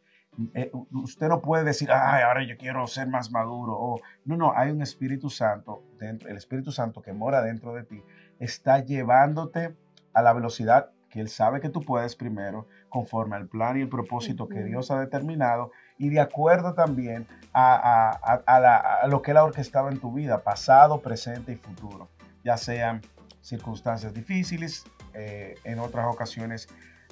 Eh, 0.54 0.70
usted 0.92 1.28
no 1.28 1.40
puede 1.40 1.64
decir, 1.64 1.90
ay, 1.90 2.22
ahora 2.22 2.44
yo 2.44 2.56
quiero 2.56 2.86
ser 2.86 3.08
más 3.08 3.30
maduro. 3.30 3.72
o 3.76 4.00
no, 4.24 4.36
no, 4.36 4.52
hay 4.56 4.70
un 4.70 4.82
Espíritu 4.82 5.30
Santo, 5.30 5.82
dentro, 5.98 6.28
el 6.28 6.36
Espíritu 6.36 6.70
Santo 6.70 7.02
que 7.02 7.12
mora 7.12 7.42
dentro 7.42 7.74
de 7.74 7.82
ti, 7.84 8.02
está 8.38 8.78
llevándote 8.78 9.74
a 10.14 10.22
la 10.22 10.32
velocidad 10.32 10.90
que 11.10 11.20
Él 11.20 11.28
sabe 11.28 11.60
que 11.60 11.70
tú 11.70 11.80
puedes 11.80 12.14
primero, 12.14 12.66
conforme 12.88 13.34
al 13.36 13.48
plan 13.48 13.78
y 13.78 13.80
el 13.80 13.88
propósito 13.88 14.48
que. 14.48 14.62
Dios 14.62 14.90
ha 14.90 15.00
determinado 15.00 15.72
y 15.96 16.10
de 16.10 16.20
acuerdo 16.20 16.74
también 16.74 17.26
a, 17.52 17.74
a- 17.74 18.10
a- 18.34 18.42
a 18.46 18.60
la- 18.60 18.76
a 19.02 19.06
lo 19.08 19.22
que 19.22 19.30
Él 19.32 19.38
ha 19.38 19.44
orquestado 19.44 19.88
en 19.88 19.98
tu 19.98 20.12
vida, 20.12 20.42
pasado, 20.44 21.00
presente 21.00 21.52
y 21.52 21.56
futuro, 21.56 22.08
ya 22.44 22.56
sean 22.58 23.00
circunstancias 23.40 24.12
difíciles, 24.14 24.84
eh, 25.14 25.54
en 25.64 25.78
otras 25.78 26.06
ocasiones 26.06 26.68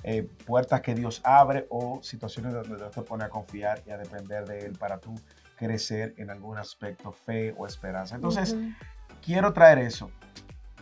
eh, 0.08 0.22
puertas 0.22 0.82
que 0.82 0.94
Dios 0.94 1.20
abre 1.24 1.66
o 1.68 1.98
situaciones 2.00 2.54
donde 2.54 2.76
Dios 2.76 2.92
te 2.92 3.02
pone 3.02 3.24
a 3.24 3.28
confiar 3.28 3.82
y 3.84 3.90
a 3.90 3.98
depender 3.98 4.46
de 4.46 4.60
Él 4.60 4.78
para 4.78 4.98
tú 4.98 5.12
crecer 5.56 6.14
en 6.16 6.30
algún 6.30 6.58
aspecto, 6.58 7.10
fe 7.10 7.52
o 7.58 7.66
esperanza. 7.66 8.14
Entonces, 8.14 8.56
quiero 9.20 9.52
traer 9.52 9.78
eso. 9.78 10.12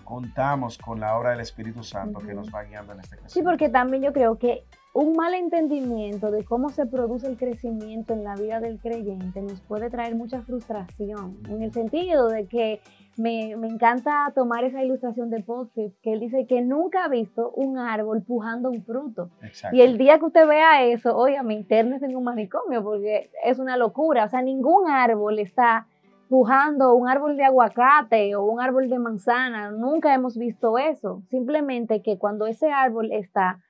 Contamos 0.05 0.77
con 0.77 1.01
la 1.01 1.17
obra 1.17 1.31
del 1.31 1.41
Espíritu 1.41 1.83
Santo 1.83 2.21
que 2.21 2.35
nos 2.35 2.55
va 2.55 2.65
guiando 2.65 2.93
en 2.93 3.01
este 3.01 3.17
crecimiento. 3.17 3.33
Sí, 3.33 3.43
porque 3.43 3.71
también 3.71 4.03
yo 4.03 4.13
creo 4.13 4.37
que 4.37 4.67
un 4.95 5.17
mal 5.17 5.35
entendimiento 5.35 6.31
de 6.31 6.45
cómo 6.45 6.69
se 6.69 6.87
produce 6.87 7.27
el 7.27 7.37
crecimiento 7.37 8.15
en 8.15 8.23
la 8.23 8.37
vida 8.37 8.61
del 8.61 8.79
creyente 8.79 9.43
nos 9.43 9.61
puede 9.61 9.91
traer 9.91 10.15
mucha 10.15 10.41
frustración, 10.43 11.37
en 11.49 11.63
el 11.63 11.73
sentido 11.73 12.29
de 12.29 12.47
que 12.47 12.81
me, 13.17 13.57
me 13.57 13.67
encanta 13.67 14.33
tomar 14.37 14.63
esa 14.63 14.85
ilustración 14.85 15.31
de 15.31 15.43
Tripp, 15.43 15.95
que 16.01 16.13
él 16.13 16.21
dice 16.21 16.47
que 16.47 16.63
nunca 16.63 17.05
ha 17.05 17.09
visto 17.09 17.51
un 17.57 17.77
árbol 17.77 18.23
pujando 18.23 18.71
un 18.71 18.85
fruto. 18.85 19.31
Exacto. 19.43 19.77
Y 19.77 19.83
el 19.83 19.99
día 19.99 20.19
que 20.21 20.27
usted 20.27 20.47
vea 20.47 20.85
eso, 20.85 21.17
oiga, 21.17 21.43
me 21.43 21.55
internes 21.55 22.03
en 22.03 22.17
un 22.17 22.25
manicomio, 22.25 22.83
porque 22.83 23.31
es 23.45 23.59
una 23.59 23.77
locura. 23.77 24.25
O 24.25 24.29
sea, 24.29 24.43
ningún 24.43 24.89
árbol 24.89 25.39
está 25.39 25.87
pujando 26.29 26.95
un 26.95 27.09
árbol 27.09 27.37
de 27.37 27.45
aguacate 27.45 28.35
o 28.35 28.45
un 28.45 28.61
árbol 28.61 28.89
de 28.89 28.99
manzana. 28.99 29.71
Nunca 29.71 30.13
hemos 30.13 30.37
visto 30.37 30.79
eso. 30.79 31.23
Simplemente 31.31 32.03
que 32.03 32.19
cuando 32.19 32.47
ese 32.47 32.71
árbol 32.73 33.13
está 33.13 33.61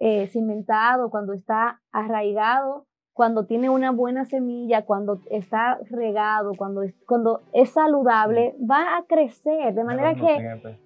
eh, 0.00 0.26
cimentado, 0.28 1.10
cuando 1.10 1.32
está 1.34 1.80
arraigado, 1.92 2.86
cuando 3.12 3.44
tiene 3.44 3.68
una 3.68 3.90
buena 3.90 4.24
semilla, 4.24 4.86
cuando 4.86 5.18
está 5.30 5.78
regado, 5.90 6.52
cuando 6.56 6.82
es, 6.82 6.94
cuando 7.06 7.40
es 7.52 7.70
saludable, 7.70 8.54
va 8.68 8.96
a 8.96 9.04
crecer. 9.04 9.74
De 9.74 9.84
manera 9.84 10.14
que 10.26 10.36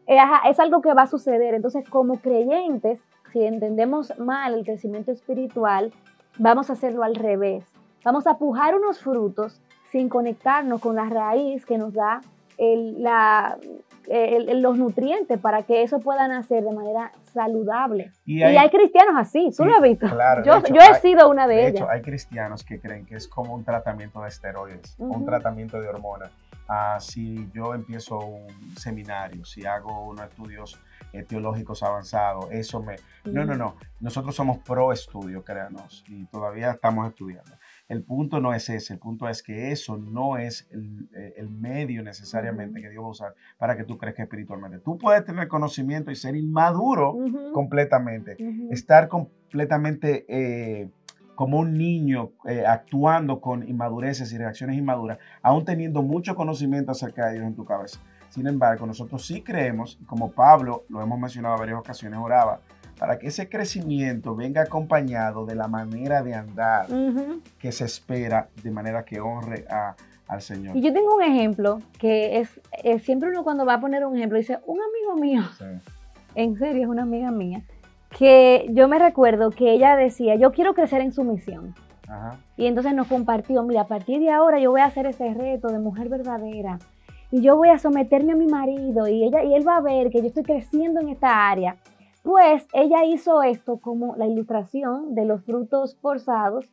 eh, 0.06 0.18
ajá, 0.18 0.48
es 0.48 0.58
algo 0.58 0.80
que 0.82 0.92
va 0.94 1.02
a 1.02 1.06
suceder. 1.06 1.54
Entonces, 1.54 1.88
como 1.88 2.16
creyentes, 2.18 3.00
si 3.32 3.42
entendemos 3.44 4.18
mal 4.18 4.54
el 4.54 4.64
crecimiento 4.64 5.12
espiritual, 5.12 5.92
vamos 6.38 6.70
a 6.70 6.72
hacerlo 6.72 7.04
al 7.04 7.14
revés. 7.14 7.64
Vamos 8.04 8.26
a 8.26 8.36
pujar 8.36 8.74
unos 8.74 9.00
frutos 9.00 9.62
sin 9.90 10.08
conectarnos 10.08 10.80
con 10.80 10.96
la 10.96 11.04
raíz 11.08 11.64
que 11.64 11.78
nos 11.78 11.92
da 11.94 12.20
el- 12.58 13.00
la- 13.02 13.58
el- 14.08 14.60
los 14.62 14.76
nutrientes 14.78 15.38
para 15.38 15.62
que 15.62 15.82
eso 15.82 16.00
pueda 16.00 16.26
nacer 16.28 16.64
de 16.64 16.72
manera 16.72 17.12
saludable. 17.32 18.12
Y 18.24 18.38
Y 18.38 18.42
hay- 18.42 18.70
cristianos 18.70 19.14
así, 19.16 19.46
tú 19.56 19.62
Sí, 19.62 19.68
lo 19.68 19.76
has 19.76 19.82
visto. 19.82 20.08
claro, 20.08 20.44
yo, 20.44 20.56
hecho, 20.58 20.74
yo 20.74 20.80
he 20.80 20.84
hay- 20.94 21.00
sido 21.00 21.28
una 21.30 21.46
de, 21.46 21.54
De 21.56 21.62
ellas. 21.68 21.74
hecho, 21.82 21.90
hay 21.90 22.02
cristianos 22.02 22.64
que 22.64 22.80
creen 22.80 23.04
que 23.06 23.16
es 23.16 23.28
como 23.28 23.54
un 23.54 23.64
tratamiento 23.64 24.22
de 24.22 24.28
esteroides, 24.28 24.94
un 24.98 25.24
tratamiento 25.24 25.80
de 25.80 25.88
hormonas. 25.88 26.30
Ah, 26.66 26.96
si 26.98 27.50
yo 27.52 27.74
empiezo 27.74 28.18
un 28.18 28.48
seminario, 28.76 29.44
si 29.44 29.66
hago 29.66 30.06
unos 30.06 30.26
estudios 30.30 30.80
eh, 31.12 31.22
teológicos 31.22 31.82
avanzados, 31.84 32.46
eso 32.50 32.82
me... 32.82 32.96
No, 33.24 33.44
no, 33.44 33.54
no. 33.54 33.76
Nosotros 34.00 34.34
somos 34.34 34.58
pro 34.58 34.90
estudio, 34.92 35.44
créanos, 35.44 36.04
y 36.08 36.24
todavía 36.24 36.72
estamos 36.72 37.06
estudiando. 37.08 37.52
El 37.88 38.02
punto 38.02 38.40
no 38.40 38.54
es 38.54 38.70
ese, 38.70 38.94
el 38.94 38.98
punto 38.98 39.28
es 39.28 39.42
que 39.42 39.70
eso 39.70 39.98
no 39.98 40.38
es 40.38 40.66
el, 40.70 41.08
eh, 41.14 41.34
el 41.36 41.50
medio 41.50 42.02
necesariamente 42.02 42.80
que 42.80 42.88
Dios 42.88 43.02
va 43.02 43.08
a 43.08 43.10
usar 43.10 43.34
para 43.58 43.76
que 43.76 43.84
tú 43.84 43.98
crezcas 43.98 44.24
espiritualmente. 44.24 44.78
Tú 44.78 44.96
puedes 44.96 45.24
tener 45.24 45.48
conocimiento 45.48 46.10
y 46.10 46.16
ser 46.16 46.34
inmaduro 46.34 47.14
completamente 47.52 48.36
estar 48.70 49.08
completamente 49.08 50.24
eh, 50.28 50.88
como 51.34 51.58
un 51.58 51.76
niño 51.76 52.32
eh, 52.46 52.64
actuando 52.66 53.40
con 53.40 53.68
inmadureces 53.68 54.32
y 54.32 54.38
reacciones 54.38 54.76
inmaduras, 54.76 55.18
aún 55.42 55.64
teniendo 55.64 56.02
mucho 56.02 56.34
conocimiento 56.34 56.92
acerca 56.92 57.26
de 57.26 57.34
Dios 57.34 57.46
en 57.46 57.54
tu 57.54 57.64
cabeza. 57.64 58.00
Sin 58.28 58.46
embargo, 58.46 58.86
nosotros 58.86 59.26
sí 59.26 59.42
creemos, 59.42 59.98
como 60.06 60.30
Pablo 60.32 60.84
lo 60.88 61.02
hemos 61.02 61.18
mencionado 61.18 61.54
en 61.54 61.60
varias 61.60 61.78
ocasiones, 61.78 62.18
oraba, 62.18 62.60
para 62.98 63.18
que 63.18 63.28
ese 63.28 63.48
crecimiento 63.48 64.34
venga 64.34 64.62
acompañado 64.62 65.44
de 65.46 65.54
la 65.54 65.68
manera 65.68 66.22
de 66.22 66.34
andar 66.34 66.86
que 67.58 67.72
se 67.72 67.84
espera, 67.84 68.48
de 68.62 68.70
manera 68.70 69.04
que 69.04 69.20
honre 69.20 69.64
a- 69.70 69.94
al 70.28 70.40
Señor. 70.40 70.76
Y 70.76 70.80
yo 70.80 70.92
tengo 70.92 71.14
un 71.16 71.22
ejemplo 71.22 71.80
que 71.98 72.38
es, 72.38 72.60
es 72.82 73.02
siempre 73.02 73.28
uno 73.28 73.44
cuando 73.44 73.66
va 73.66 73.74
a 73.74 73.80
poner 73.80 74.06
un 74.06 74.16
ejemplo 74.16 74.38
dice, 74.38 74.58
un 74.66 74.78
amigo 74.80 75.20
mío 75.20 75.42
Sí. 75.58 75.64
en 76.34 76.56
serio, 76.56 76.82
es 76.82 76.88
una 76.88 77.02
amiga 77.02 77.30
mía, 77.30 77.62
que 78.16 78.66
yo 78.70 78.88
me 78.88 78.98
recuerdo 78.98 79.50
que 79.50 79.72
ella 79.72 79.96
decía, 79.96 80.36
yo 80.36 80.52
quiero 80.52 80.74
crecer 80.74 81.00
en 81.00 81.12
su 81.12 81.24
misión. 81.24 81.74
Ajá. 82.08 82.36
Y 82.56 82.66
entonces 82.66 82.94
nos 82.94 83.06
compartió, 83.08 83.62
mira, 83.64 83.82
a 83.82 83.86
partir 83.86 84.20
de 84.20 84.30
ahora 84.30 84.58
yo 84.60 84.70
voy 84.70 84.80
a 84.82 84.86
hacer 84.86 85.06
ese 85.06 85.32
reto 85.34 85.68
de 85.68 85.78
mujer 85.78 86.08
verdadera. 86.08 86.78
Y 87.30 87.40
yo 87.40 87.56
voy 87.56 87.70
a 87.70 87.78
someterme 87.78 88.32
a 88.32 88.36
mi 88.36 88.46
marido 88.46 89.08
y, 89.08 89.24
ella, 89.24 89.42
y 89.42 89.54
él 89.54 89.66
va 89.66 89.78
a 89.78 89.80
ver 89.80 90.10
que 90.10 90.20
yo 90.20 90.28
estoy 90.28 90.44
creciendo 90.44 91.00
en 91.00 91.08
esta 91.08 91.48
área. 91.50 91.76
Pues 92.24 92.66
ella 92.72 93.04
hizo 93.04 93.42
esto 93.42 93.78
como 93.80 94.16
la 94.16 94.26
ilustración 94.26 95.14
de 95.14 95.26
los 95.26 95.44
frutos 95.44 95.96
forzados 96.00 96.66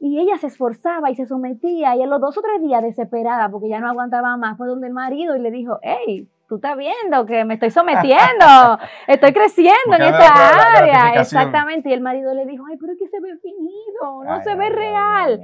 y 0.00 0.18
ella 0.20 0.36
se 0.36 0.48
esforzaba 0.48 1.10
y 1.10 1.14
se 1.14 1.26
sometía 1.26 1.94
y 1.96 2.02
a 2.02 2.06
los 2.06 2.20
dos 2.20 2.36
o 2.36 2.42
tres 2.42 2.60
días 2.60 2.82
desesperada 2.82 3.48
porque 3.48 3.68
ya 3.68 3.78
no 3.80 3.88
aguantaba 3.88 4.36
más 4.36 4.58
fue 4.58 4.66
donde 4.66 4.88
el 4.88 4.92
marido 4.92 5.36
y 5.36 5.38
le 5.38 5.50
dijo, 5.52 5.78
hey, 5.82 6.28
tú 6.48 6.56
estás 6.56 6.76
viendo 6.76 7.24
que 7.24 7.44
me 7.44 7.54
estoy 7.54 7.70
sometiendo, 7.70 8.44
estoy 9.06 9.32
creciendo 9.32 9.94
en 9.94 10.02
esta 10.02 10.18
la- 10.18 10.78
área. 10.78 11.20
Exactamente. 11.20 11.88
Y 11.88 11.92
el 11.92 12.00
marido 12.00 12.34
le 12.34 12.44
dijo, 12.44 12.64
ay, 12.68 12.76
pero 12.76 12.92
es 12.92 12.98
que 12.98 13.06
se 13.08 13.20
ve 13.20 13.36
fingido, 13.38 14.24
no 14.24 14.32
Ay, 14.32 14.40
se 14.42 14.50
ay, 14.50 14.56
ve 14.58 14.64
ay, 14.64 14.70
real. 14.72 15.40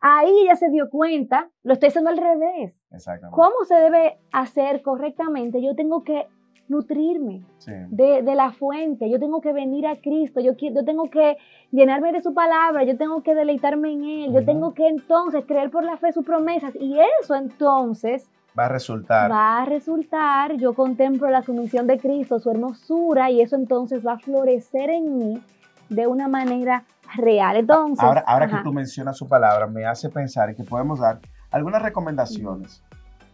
Ahí 0.00 0.30
ella 0.42 0.56
se 0.56 0.70
dio 0.70 0.88
cuenta, 0.90 1.50
lo 1.62 1.74
estoy 1.74 1.88
haciendo 1.90 2.10
al 2.10 2.16
revés. 2.16 2.74
Exactamente. 2.90 3.36
¿Cómo 3.36 3.64
se 3.66 3.74
debe 3.74 4.18
hacer 4.32 4.80
correctamente? 4.82 5.62
Yo 5.62 5.74
tengo 5.76 6.02
que 6.02 6.26
nutrirme 6.68 7.42
Sí. 7.58 7.72
de, 7.88 8.22
de 8.22 8.34
la 8.34 8.52
fuente, 8.52 9.08
yo 9.10 9.18
tengo 9.18 9.40
que 9.40 9.52
venir 9.52 9.86
a 9.86 9.96
Cristo, 9.96 10.40
yo, 10.40 10.52
yo 10.56 10.84
tengo 10.84 11.10
que 11.10 11.36
llenarme 11.70 12.12
de 12.12 12.22
su 12.22 12.32
palabra, 12.34 12.84
yo 12.84 12.96
tengo 12.96 13.22
que 13.22 13.34
deleitarme 13.34 13.92
en 13.92 14.04
Él, 14.04 14.32
yo 14.32 14.44
tengo 14.44 14.72
que 14.74 14.88
entonces 14.88 15.44
creer 15.46 15.70
por 15.70 15.84
la 15.84 15.96
fe 15.96 16.12
sus 16.12 16.24
promesas. 16.24 16.74
Y 16.80 16.98
eso 17.20 17.34
entonces 17.34 18.28
Va 18.58 18.66
a 18.66 18.68
resultar. 18.68 19.30
va 19.30 19.62
a 19.62 19.64
resultar, 19.64 20.56
yo 20.56 20.74
contemplo 20.74 21.28
la 21.30 21.42
sumisión 21.42 21.86
de 21.86 21.98
Cristo, 21.98 22.38
su 22.38 22.50
hermosura 22.50 23.30
y 23.30 23.40
eso 23.40 23.56
entonces 23.56 24.04
va 24.06 24.14
a 24.14 24.18
florecer 24.18 24.90
en 24.90 25.18
mí 25.18 25.42
de 25.88 26.06
una 26.06 26.28
manera 26.28 26.84
real. 27.16 27.56
Entonces, 27.56 28.02
Ahora, 28.04 28.24
ahora 28.26 28.48
que 28.48 28.56
tú 28.62 28.72
mencionas 28.72 29.16
su 29.16 29.26
palabra, 29.28 29.66
me 29.66 29.84
hace 29.86 30.08
pensar 30.10 30.50
en 30.50 30.56
que 30.56 30.64
podemos 30.64 30.98
dar 31.00 31.18
algunas 31.50 31.82
recomendaciones 31.82 32.82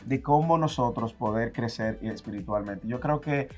de 0.08 0.22
cómo 0.22 0.56
nosotros 0.56 1.12
poder 1.12 1.52
crecer 1.52 1.98
espiritualmente. 2.02 2.88
Yo 2.88 2.98
creo 2.98 3.20
que 3.20 3.48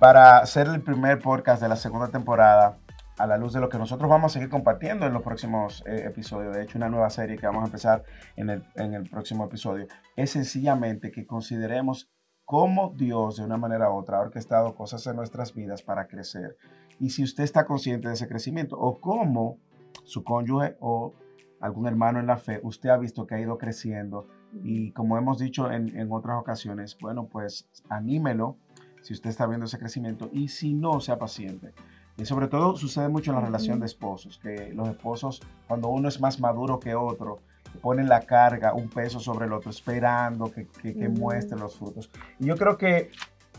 para 0.00 0.38
hacer 0.38 0.66
el 0.66 0.82
primer 0.82 1.20
podcast 1.20 1.62
de 1.62 1.68
la 1.68 1.76
segunda 1.76 2.08
temporada, 2.08 2.78
a 3.16 3.28
la 3.28 3.36
luz 3.36 3.52
de 3.52 3.60
lo 3.60 3.68
que 3.68 3.78
nosotros 3.78 4.10
vamos 4.10 4.32
a 4.32 4.34
seguir 4.34 4.48
compartiendo 4.48 5.06
en 5.06 5.12
los 5.12 5.22
próximos 5.22 5.84
eh, 5.86 6.02
episodios, 6.06 6.56
de 6.56 6.64
hecho 6.64 6.78
una 6.78 6.88
nueva 6.88 7.08
serie 7.10 7.38
que 7.38 7.46
vamos 7.46 7.62
a 7.62 7.66
empezar 7.66 8.02
en 8.34 8.50
el, 8.50 8.64
en 8.74 8.94
el 8.94 9.08
próximo 9.08 9.44
episodio, 9.44 9.86
es 10.16 10.30
sencillamente 10.30 11.12
que 11.12 11.24
consideremos 11.24 12.10
cómo 12.44 12.92
Dios 12.96 13.36
de 13.36 13.44
una 13.44 13.56
manera 13.56 13.92
u 13.92 13.96
otra 13.96 14.18
ha 14.18 14.22
orquestado 14.22 14.74
cosas 14.74 15.06
en 15.06 15.14
nuestras 15.14 15.54
vidas 15.54 15.82
para 15.82 16.08
crecer. 16.08 16.56
Y 16.98 17.10
si 17.10 17.22
usted 17.22 17.44
está 17.44 17.64
consciente 17.64 18.08
de 18.08 18.14
ese 18.14 18.26
crecimiento 18.26 18.76
o 18.76 19.00
cómo 19.00 19.60
su 20.02 20.24
cónyuge 20.24 20.76
o 20.80 21.14
algún 21.60 21.86
hermano 21.86 22.18
en 22.18 22.26
la 22.26 22.38
fe, 22.38 22.58
usted 22.64 22.88
ha 22.88 22.96
visto 22.96 23.28
que 23.28 23.36
ha 23.36 23.40
ido 23.40 23.56
creciendo 23.56 24.26
y 24.62 24.92
como 24.92 25.18
hemos 25.18 25.38
dicho 25.38 25.70
en, 25.70 25.96
en 25.98 26.12
otras 26.12 26.38
ocasiones, 26.38 26.96
bueno, 27.00 27.26
pues 27.26 27.68
anímelo 27.88 28.56
si 29.02 29.12
usted 29.12 29.30
está 29.30 29.46
viendo 29.46 29.66
ese 29.66 29.78
crecimiento 29.78 30.30
y 30.32 30.48
si 30.48 30.72
no, 30.72 31.00
sea 31.00 31.18
paciente. 31.18 31.74
Y 32.16 32.24
sobre 32.24 32.48
todo 32.48 32.76
sucede 32.76 33.08
mucho 33.08 33.32
en 33.32 33.36
la 33.36 33.44
relación 33.44 33.80
de 33.80 33.86
esposos, 33.86 34.38
que 34.38 34.72
los 34.72 34.88
esposos, 34.88 35.42
cuando 35.66 35.88
uno 35.88 36.08
es 36.08 36.20
más 36.20 36.38
maduro 36.38 36.78
que 36.78 36.94
otro, 36.94 37.40
ponen 37.82 38.08
la 38.08 38.20
carga, 38.20 38.72
un 38.72 38.88
peso 38.88 39.18
sobre 39.18 39.46
el 39.46 39.52
otro, 39.52 39.70
esperando 39.70 40.50
que, 40.50 40.66
que, 40.66 40.94
que 40.94 41.08
muestre 41.08 41.58
los 41.58 41.76
frutos. 41.76 42.08
Y 42.38 42.46
yo 42.46 42.56
creo 42.56 42.78
que 42.78 43.10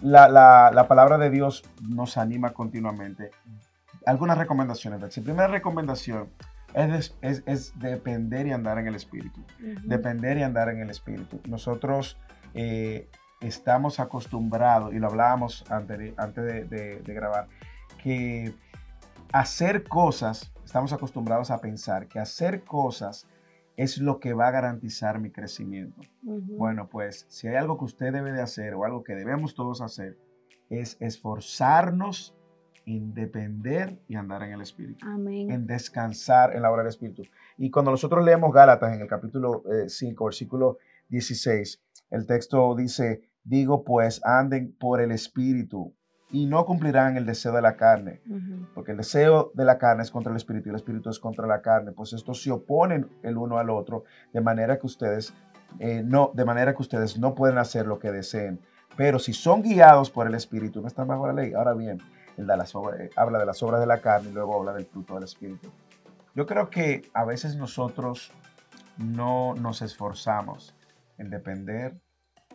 la, 0.01 0.29
la, 0.29 0.71
la, 0.73 0.87
palabra 0.87 1.17
de 1.17 1.29
Dios 1.29 1.63
nos 1.81 2.17
anima 2.17 2.51
continuamente. 2.53 3.31
Algunas 4.05 4.37
recomendaciones, 4.37 5.01
Betsy. 5.01 5.21
Primera 5.21 5.47
recomendación 5.47 6.29
es, 6.75 7.15
es, 7.21 7.43
es, 7.45 7.79
depender 7.79 8.47
y 8.47 8.51
andar 8.51 8.77
en 8.77 8.87
el 8.87 8.95
Espíritu. 8.95 9.41
Uh 9.41 9.63
-huh. 9.63 9.81
Depender 9.83 10.37
y 10.37 10.43
andar 10.43 10.69
en 10.69 10.81
el 10.81 10.89
Espíritu. 10.89 11.39
Nosotros 11.47 12.17
eh, 12.53 13.07
estamos 13.41 13.99
acostumbrados, 13.99 14.93
y 14.93 14.99
lo 14.99 15.07
hablábamos 15.07 15.65
antes, 15.69 16.13
antes 16.17 16.43
de, 16.43 16.65
de, 16.65 16.99
de 16.99 17.13
grabar, 17.13 17.47
que 18.03 18.53
hacer 19.31 19.83
cosas, 19.83 20.51
estamos 20.63 20.93
acostumbrados 20.93 21.49
a 21.51 21.59
pensar 21.59 22.07
que 22.07 22.19
hacer 22.19 22.63
cosas 22.63 23.27
es 23.77 23.97
lo 23.97 24.19
que 24.19 24.33
va 24.33 24.47
a 24.47 24.51
garantizar 24.51 25.19
mi 25.19 25.31
crecimiento. 25.31 26.01
Uh 26.23 26.39
-huh. 26.39 26.57
Bueno, 26.57 26.87
pues 26.87 27.25
si 27.29 27.47
hay 27.47 27.55
algo 27.55 27.77
que 27.77 27.85
usted 27.85 28.13
debe 28.13 28.31
de 28.31 28.41
hacer 28.41 28.73
o 28.73 28.85
algo 28.85 29.03
que 29.03 29.15
debemos 29.15 29.53
todos 29.53 29.81
hacer, 29.81 30.17
es 30.69 30.97
esforzarnos 30.99 32.35
en 32.85 33.13
depender 33.13 33.99
y 34.07 34.15
andar 34.15 34.43
en 34.43 34.53
el 34.53 34.61
Espíritu. 34.61 35.05
Amén. 35.07 35.51
En 35.51 35.65
descansar 35.65 36.55
en 36.55 36.61
la 36.61 36.71
obra 36.71 36.83
del 36.83 36.89
Espíritu. 36.89 37.23
Y 37.57 37.69
cuando 37.71 37.91
nosotros 37.91 38.23
leemos 38.23 38.53
Gálatas 38.53 38.93
en 38.93 39.01
el 39.01 39.07
capítulo 39.07 39.63
eh, 39.71 39.89
5, 39.89 40.25
versículo 40.25 40.77
16, 41.09 41.81
el 42.11 42.25
texto 42.25 42.75
dice, 42.75 43.23
digo 43.43 43.83
pues, 43.83 44.21
anden 44.23 44.75
por 44.79 45.01
el 45.01 45.11
Espíritu 45.11 45.93
y 46.31 46.47
no 46.47 46.65
cumplirán 46.65 47.17
el 47.17 47.25
deseo 47.25 47.53
de 47.53 47.61
la 47.61 47.75
carne, 47.75 48.21
uh 48.27 48.33
-huh. 48.33 48.67
porque 48.73 48.91
el 48.91 48.97
deseo 48.97 49.51
de 49.53 49.63
la 49.63 49.77
carne 49.77 50.03
es 50.03 50.11
contra 50.11 50.31
el 50.31 50.37
espíritu 50.37 50.69
y 50.69 50.71
el 50.71 50.75
espíritu 50.75 51.09
es 51.09 51.19
contra 51.19 51.47
la 51.47 51.61
carne, 51.61 51.91
pues 51.91 52.13
estos 52.13 52.41
se 52.41 52.51
oponen 52.51 53.07
el 53.23 53.37
uno 53.37 53.57
al 53.57 53.69
otro, 53.69 54.03
de 54.33 54.41
manera 54.41 54.77
que 54.79 54.87
ustedes 54.87 55.33
eh, 55.79 56.03
no, 56.03 56.31
de 56.33 56.45
manera 56.45 56.73
que 56.73 56.81
ustedes 56.81 57.17
no 57.19 57.35
pueden 57.35 57.57
hacer 57.57 57.85
lo 57.85 57.99
que 57.99 58.11
deseen. 58.11 58.59
Pero 58.95 59.19
si 59.19 59.33
son 59.33 59.61
guiados 59.61 60.09
por 60.09 60.27
el 60.27 60.35
espíritu, 60.35 60.81
no 60.81 60.87
están 60.87 61.07
bajo 61.07 61.27
la 61.27 61.33
ley. 61.33 61.53
Ahora 61.53 61.73
bien, 61.73 61.99
él 62.37 62.47
da 62.47 62.57
las 62.57 62.75
obras, 62.75 62.99
eh, 62.99 63.09
habla 63.15 63.39
de 63.39 63.45
las 63.45 63.61
obras 63.63 63.79
de 63.79 63.87
la 63.87 64.01
carne 64.01 64.29
y 64.29 64.33
luego 64.33 64.59
habla 64.59 64.73
del 64.73 64.85
fruto 64.85 65.15
del 65.15 65.23
espíritu. 65.23 65.71
Yo 66.33 66.45
creo 66.45 66.69
que 66.69 67.09
a 67.13 67.23
veces 67.23 67.55
nosotros 67.55 68.31
no 68.97 69.55
nos 69.55 69.81
esforzamos 69.81 70.75
en 71.17 71.29
depender 71.29 71.99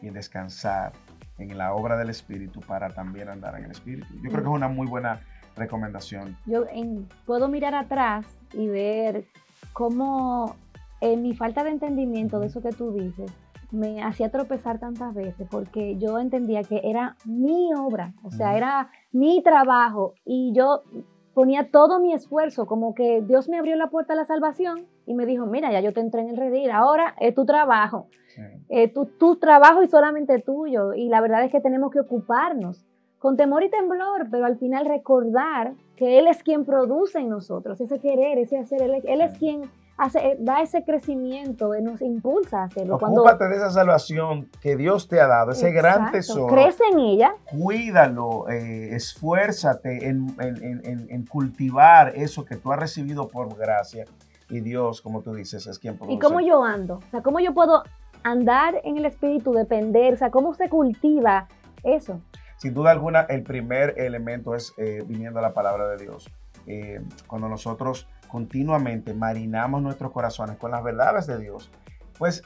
y 0.02 0.08
en 0.08 0.14
descansar 0.14 0.92
en 1.38 1.56
la 1.56 1.72
obra 1.72 1.96
del 1.96 2.10
Espíritu 2.10 2.60
para 2.60 2.90
también 2.90 3.28
andar 3.28 3.56
en 3.58 3.64
el 3.64 3.70
Espíritu. 3.70 4.06
Yo 4.22 4.30
creo 4.30 4.42
que 4.42 4.50
es 4.50 4.54
una 4.54 4.68
muy 4.68 4.86
buena 4.86 5.20
recomendación. 5.56 6.36
Yo 6.46 6.66
en, 6.70 7.08
puedo 7.26 7.48
mirar 7.48 7.74
atrás 7.74 8.26
y 8.52 8.68
ver 8.68 9.24
cómo 9.72 10.56
en 11.00 11.22
mi 11.22 11.34
falta 11.34 11.64
de 11.64 11.70
entendimiento 11.70 12.38
de 12.38 12.46
eso 12.48 12.60
que 12.60 12.70
tú 12.70 12.92
dices 12.92 13.30
me 13.72 14.02
hacía 14.02 14.30
tropezar 14.30 14.78
tantas 14.78 15.14
veces 15.14 15.46
porque 15.50 15.96
yo 15.98 16.18
entendía 16.18 16.62
que 16.62 16.80
era 16.84 17.16
mi 17.24 17.72
obra, 17.74 18.14
o 18.22 18.30
sea, 18.30 18.56
era 18.56 18.90
mi 19.12 19.42
trabajo 19.42 20.14
y 20.24 20.52
yo 20.54 20.82
ponía 21.34 21.70
todo 21.70 22.00
mi 22.00 22.12
esfuerzo, 22.12 22.66
como 22.66 22.94
que 22.94 23.22
Dios 23.22 23.48
me 23.48 23.58
abrió 23.58 23.76
la 23.76 23.88
puerta 23.88 24.12
a 24.12 24.16
la 24.16 24.24
salvación 24.24 24.86
y 25.06 25.14
me 25.14 25.26
dijo, 25.26 25.46
mira, 25.46 25.72
ya 25.72 25.80
yo 25.80 25.92
te 25.92 26.00
entré 26.00 26.22
en 26.22 26.30
el 26.30 26.36
redil, 26.36 26.70
ahora 26.70 27.14
es 27.18 27.34
tu 27.34 27.46
trabajo, 27.46 28.08
sí. 28.28 28.42
eh, 28.68 28.88
tu, 28.88 29.06
tu 29.06 29.36
trabajo 29.36 29.82
y 29.82 29.88
solamente 29.88 30.40
tuyo. 30.40 30.92
Y 30.94 31.08
la 31.08 31.20
verdad 31.20 31.44
es 31.44 31.50
que 31.50 31.60
tenemos 31.60 31.92
que 31.92 32.00
ocuparnos 32.00 32.84
con 33.18 33.36
temor 33.36 33.62
y 33.62 33.70
temblor, 33.70 34.28
pero 34.30 34.46
al 34.46 34.58
final 34.58 34.86
recordar 34.86 35.74
que 35.96 36.18
Él 36.18 36.26
es 36.26 36.42
quien 36.42 36.64
produce 36.64 37.18
en 37.18 37.28
nosotros 37.28 37.80
ese 37.80 38.00
querer, 38.00 38.38
ese 38.38 38.58
hacer, 38.58 38.82
Él, 38.82 39.02
él 39.04 39.20
es 39.20 39.38
quien 39.38 39.70
hace, 40.00 40.36
da 40.38 40.62
ese 40.62 40.82
crecimiento, 40.82 41.72
nos 41.82 42.00
impulsa 42.00 42.62
a 42.62 42.64
hacerlo. 42.64 42.96
Ocúpate 42.96 43.38
Cuando, 43.38 43.48
de 43.48 43.56
esa 43.56 43.70
salvación 43.70 44.48
que 44.62 44.76
Dios 44.76 45.08
te 45.08 45.20
ha 45.20 45.26
dado, 45.26 45.52
ese 45.52 45.68
exacto, 45.68 46.00
gran 46.00 46.12
tesoro. 46.12 46.54
Crece 46.54 46.82
en 46.92 46.98
ella. 46.98 47.34
Cuídalo, 47.44 48.48
eh, 48.48 48.94
esfuérzate 48.94 50.08
en, 50.08 50.34
en, 50.40 50.80
en, 50.84 51.06
en, 51.10 51.26
cultivar 51.26 52.14
eso 52.16 52.46
que 52.46 52.56
tú 52.56 52.72
has 52.72 52.80
recibido 52.80 53.28
por 53.28 53.54
gracia. 53.56 54.06
Y 54.48 54.60
Dios, 54.60 55.02
como 55.02 55.20
tú 55.20 55.34
dices, 55.34 55.66
es 55.66 55.78
quien 55.78 55.96
produce. 55.96 56.14
¿Y 56.14 56.18
cómo 56.18 56.40
yo 56.40 56.64
ando? 56.64 56.94
O 56.94 57.10
sea, 57.10 57.22
¿cómo 57.22 57.38
yo 57.38 57.52
puedo 57.52 57.82
andar 58.22 58.80
en 58.82 58.96
el 58.96 59.04
Espíritu, 59.04 59.52
depender? 59.52 60.14
O 60.14 60.16
sea, 60.16 60.30
¿cómo 60.30 60.54
se 60.54 60.70
cultiva 60.70 61.46
eso? 61.82 62.20
Sin 62.56 62.72
duda 62.72 62.90
alguna, 62.90 63.20
el 63.22 63.42
primer 63.42 63.94
elemento 63.98 64.54
es 64.54 64.72
eh, 64.78 65.04
viniendo 65.06 65.38
a 65.38 65.42
la 65.42 65.52
palabra 65.52 65.88
de 65.88 65.98
Dios. 65.98 66.30
Eh, 66.66 67.00
cuando 67.26 67.48
nosotros 67.48 68.06
continuamente 68.30 69.14
marinamos 69.14 69.82
nuestros 69.82 70.12
corazones 70.12 70.56
con 70.56 70.70
las 70.70 70.82
verdades 70.82 71.26
de 71.26 71.38
Dios, 71.38 71.70
pues 72.18 72.42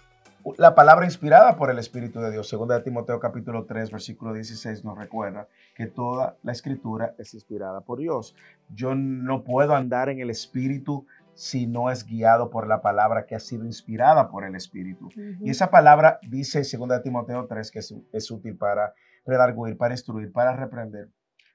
la 0.58 0.74
palabra 0.74 1.06
inspirada 1.06 1.56
por 1.56 1.70
el 1.70 1.78
Espíritu 1.78 2.20
de 2.20 2.30
Dios, 2.30 2.48
segunda 2.48 2.76
de 2.76 2.84
Timoteo 2.84 3.18
capítulo 3.18 3.64
3, 3.64 3.90
versículo 3.90 4.34
16, 4.34 4.84
nos 4.84 4.98
recuerda 4.98 5.48
que 5.74 5.86
toda 5.86 6.36
la 6.42 6.52
escritura 6.52 7.14
es 7.18 7.32
inspirada 7.32 7.80
por 7.80 7.98
Dios. 7.98 8.36
Yo 8.68 8.94
no 8.94 9.42
puedo 9.42 9.74
andar 9.74 10.10
en 10.10 10.20
el 10.20 10.28
Espíritu 10.28 11.06
si 11.32 11.66
no 11.66 11.90
es 11.90 12.04
guiado 12.04 12.50
por 12.50 12.68
la 12.68 12.82
palabra 12.82 13.24
que 13.24 13.34
ha 13.34 13.40
sido 13.40 13.64
inspirada 13.64 14.28
por 14.28 14.44
el 14.44 14.54
Espíritu. 14.54 15.06
Uh 15.06 15.10
-huh. 15.10 15.38
Y 15.40 15.50
esa 15.50 15.70
palabra 15.70 16.18
dice, 16.28 16.62
segunda 16.64 16.96
de 16.96 17.02
Timoteo 17.02 17.46
3, 17.46 17.70
que 17.70 17.78
es, 17.78 17.94
es 18.12 18.30
útil 18.30 18.56
para 18.56 18.92
redarguir, 19.24 19.78
para 19.78 19.94
instruir, 19.94 20.30
para 20.30 20.54
reprender, 20.54 21.08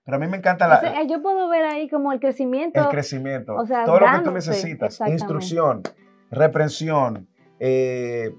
pero 0.10 0.24
a 0.24 0.26
mí 0.26 0.28
me 0.28 0.38
encanta 0.38 0.67
la... 0.67 0.78
O 0.78 0.80
sea, 0.82 1.04
yo 1.04 1.22
puedo 1.22 1.48
ver 1.50 1.65
ahí 1.65 1.88
como 1.88 2.12
el 2.12 2.19
crecimiento. 2.19 2.80
El 2.80 2.88
crecimiento. 2.88 3.56
O 3.56 3.65
sea, 3.65 3.86
todo 3.86 4.00
lo 4.00 4.08
que 4.12 4.19
tú 4.24 4.32
necesitas. 4.32 5.00
Instrucción, 5.08 5.84
reprensión. 6.32 7.28
Eh, 7.60 8.34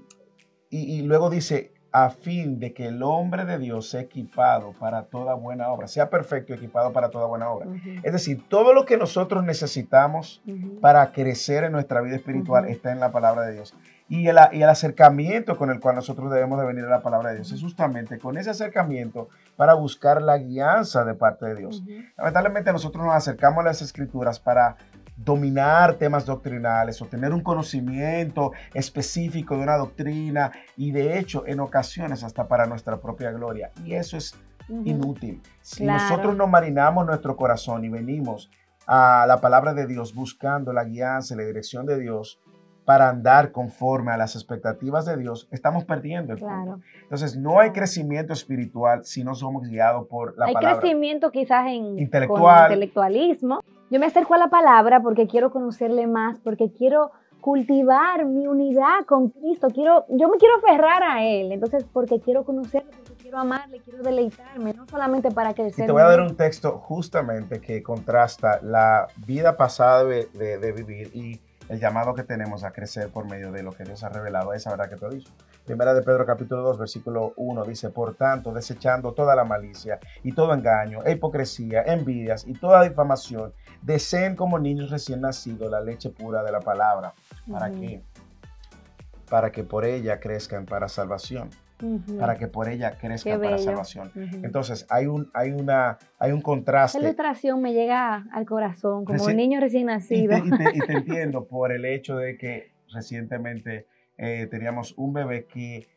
y, 0.69 0.99
y, 0.99 1.01
luego 1.03 1.29
dice, 1.29 1.71
a 1.91 2.09
fin 2.09 2.59
de 2.59 2.73
que 2.73 2.87
el 2.87 3.03
hombre 3.03 3.45
de 3.45 3.57
Dios 3.57 3.89
sea 3.89 4.01
equipado 4.01 4.73
para 4.79 5.03
toda 5.03 5.33
buena 5.33 5.69
obra, 5.69 5.87
sea 5.87 6.09
perfecto, 6.09 6.53
equipado 6.53 6.93
para 6.93 7.09
toda 7.09 7.27
buena 7.27 7.49
obra. 7.49 7.67
Uh 7.67 7.73
-huh. 7.73 8.01
Es 8.03 8.13
decir, 8.13 8.43
todo 8.47 8.73
lo 8.73 8.85
que 8.85 8.97
nosotros 8.97 9.43
necesitamos 9.43 10.41
uh 10.45 10.51
-huh. 10.51 10.79
para 10.79 11.11
crecer 11.11 11.65
en 11.65 11.73
nuestra 11.73 12.01
vida 12.01 12.15
espiritual 12.15 12.65
uh 12.65 12.67
-huh. 12.67 12.71
está 12.71 12.91
en 12.91 12.99
la 12.99 13.11
palabra 13.11 13.43
de 13.43 13.53
Dios. 13.53 13.75
Y 14.11 14.27
el, 14.27 14.37
y 14.51 14.61
el, 14.61 14.67
acercamiento 14.67 15.55
con 15.57 15.69
el 15.69 15.79
cual 15.79 15.95
nosotros 15.95 16.29
debemos 16.29 16.59
de 16.59 16.65
venir 16.65 16.83
a 16.83 16.89
la 16.89 17.01
palabra 17.01 17.29
de 17.29 17.35
Dios 17.35 17.53
es 17.53 17.61
justamente 17.61 18.19
con 18.19 18.37
ese 18.37 18.49
acercamiento 18.49 19.29
para 19.55 19.73
buscar 19.73 20.21
la 20.21 20.37
guianza 20.37 21.05
de 21.05 21.13
parte 21.13 21.45
de 21.45 21.55
Dios. 21.55 21.81
Lamentablemente 22.17 22.73
nosotros 22.73 23.05
nos 23.05 23.15
acercamos 23.15 23.61
a 23.61 23.67
las 23.67 23.81
escrituras 23.81 24.37
para 24.37 24.75
dominar 25.15 25.93
temas 25.93 26.25
doctrinales 26.25 27.01
o 27.01 27.05
tener 27.05 27.31
un 27.31 27.39
conocimiento 27.39 28.51
específico 28.73 29.55
de 29.55 29.63
una 29.63 29.77
doctrina 29.77 30.51
y 30.75 30.91
de 30.91 31.17
hecho 31.17 31.47
en 31.47 31.61
ocasiones 31.61 32.25
hasta 32.25 32.49
para 32.49 32.65
nuestra 32.65 32.99
propia 32.99 33.31
gloria. 33.31 33.71
Y 33.85 33.93
eso 33.93 34.17
es 34.17 34.35
uh 34.67 34.73
-huh. 34.75 34.87
inútil. 34.87 35.41
Si 35.61 35.83
claro. 35.83 36.03
nosotros 36.03 36.35
no 36.35 36.47
marinamos 36.47 37.05
nuestro 37.05 37.37
corazón 37.37 37.85
y 37.85 37.87
venimos 37.87 38.51
a 38.87 39.23
la 39.25 39.39
palabra 39.39 39.73
de 39.73 39.87
Dios 39.87 40.13
buscando 40.13 40.73
la 40.73 40.83
guianza 40.83 41.33
y 41.33 41.37
la 41.37 41.43
dirección 41.43 41.85
de 41.85 41.97
Dios 41.97 42.41
para 42.91 43.07
andar 43.07 43.53
conforme 43.53 44.11
a 44.11 44.17
las 44.17 44.35
expectativas 44.35 45.05
de 45.05 45.15
Dios, 45.15 45.47
estamos 45.49 45.85
perdiendo 45.85 46.33
el 46.33 46.39
claro. 46.39 46.81
Entonces, 47.03 47.37
no 47.37 47.61
hay 47.61 47.71
crecimiento 47.71 48.33
espiritual 48.33 49.05
si 49.05 49.23
no 49.23 49.33
somos 49.33 49.65
guiados 49.65 50.07
por 50.07 50.37
la 50.37 50.47
hay 50.47 50.53
palabra. 50.53 50.75
Hay 50.75 50.81
crecimiento 50.81 51.31
quizás 51.31 51.67
en 51.67 51.97
Intelectual. 51.97 52.63
intelectualismo. 52.69 53.61
Yo 53.89 53.97
me 53.97 54.07
acerco 54.07 54.33
a 54.33 54.39
la 54.39 54.49
palabra 54.49 55.01
porque 55.01 55.25
quiero 55.25 55.51
conocerle 55.51 56.05
más, 56.05 56.37
porque 56.39 56.73
quiero 56.73 57.11
cultivar 57.39 58.25
mi 58.25 58.47
unidad 58.47 59.05
con 59.07 59.29
Cristo. 59.29 59.69
Quiero, 59.73 60.03
yo 60.09 60.27
me 60.27 60.35
quiero 60.37 60.57
aferrar 60.57 61.01
a 61.01 61.23
Él. 61.23 61.53
Entonces, 61.53 61.85
porque 61.93 62.19
quiero 62.19 62.43
conocerle, 62.43 62.91
porque 62.91 63.23
quiero 63.23 63.37
amarle, 63.37 63.79
quiero 63.79 64.03
deleitarme, 64.03 64.73
no 64.73 64.85
solamente 64.85 65.31
para 65.31 65.53
crecer. 65.53 65.85
Y 65.85 65.87
te 65.87 65.93
voy 65.93 66.01
a 66.01 66.09
dar 66.09 66.19
un 66.19 66.35
texto 66.35 66.77
justamente 66.77 67.61
que 67.61 67.81
contrasta 67.81 68.59
la 68.61 69.07
vida 69.25 69.55
pasada 69.55 70.03
de, 70.03 70.25
de, 70.33 70.57
de 70.57 70.71
vivir 70.73 71.09
y 71.13 71.39
el 71.71 71.79
llamado 71.79 72.13
que 72.13 72.23
tenemos 72.23 72.65
a 72.65 72.71
crecer 72.71 73.09
por 73.11 73.25
medio 73.25 73.49
de 73.49 73.63
lo 73.63 73.71
que 73.71 73.85
Dios 73.85 74.03
ha 74.03 74.09
revelado, 74.09 74.53
esa 74.53 74.71
verdad 74.71 74.89
que 74.89 74.97
te 74.97 75.07
dicho. 75.07 75.31
Primera 75.65 75.93
de 75.93 76.01
Pedro 76.01 76.25
capítulo 76.25 76.63
2, 76.63 76.77
versículo 76.77 77.31
1 77.37 77.63
dice, 77.63 77.89
por 77.89 78.13
tanto, 78.15 78.51
desechando 78.51 79.13
toda 79.13 79.37
la 79.37 79.45
malicia 79.45 79.97
y 80.21 80.33
todo 80.33 80.53
engaño, 80.53 80.99
e 81.05 81.13
hipocresía, 81.13 81.83
envidias 81.83 82.45
y 82.45 82.55
toda 82.55 82.83
difamación, 82.83 83.53
deseen 83.81 84.35
como 84.35 84.59
niños 84.59 84.89
recién 84.89 85.21
nacidos 85.21 85.71
la 85.71 85.79
leche 85.79 86.09
pura 86.09 86.43
de 86.43 86.51
la 86.51 86.59
palabra. 86.59 87.13
¿Para 87.49 87.69
uh 87.69 87.73
-huh. 87.73 87.79
qué? 87.79 88.03
Para 89.29 89.53
que 89.53 89.63
por 89.63 89.85
ella 89.85 90.19
crezcan 90.19 90.65
para 90.65 90.89
salvación, 90.89 91.49
Para 92.19 92.37
que 92.37 92.47
por 92.47 92.69
ella 92.69 92.97
crezca 92.97 93.31
Qué 93.31 93.37
para 93.37 93.51
bello. 93.51 93.63
salvación. 93.63 94.11
Entonces, 94.43 94.85
hay 94.89 95.07
un, 95.07 95.29
hay 95.33 95.51
una, 95.51 95.97
hay 96.19 96.31
un 96.31 96.37
Esa 96.39 96.45
contraste. 96.45 96.99
ilustración 96.99 97.61
me 97.61 97.73
llega 97.73 98.25
al 98.31 98.45
corazón, 98.45 99.05
como 99.05 99.23
un 99.25 99.35
niño 99.35 99.59
recién 99.59 99.83
Y 99.83 99.85
nacido. 99.85 100.35
te, 100.41 100.47
y 100.47 100.51
te- 100.51 100.77
y 100.77 100.81
te 100.81 100.93
entiendo 100.97 101.45
por 101.47 101.71
el 101.71 101.85
hecho 101.85 102.17
de 102.17 102.37
que 102.37 102.71
recientemente 102.93 103.87
eh, 104.17 104.47
teníamos 104.51 104.93
un 104.97 105.13
bebé 105.13 105.45
que 105.45 105.87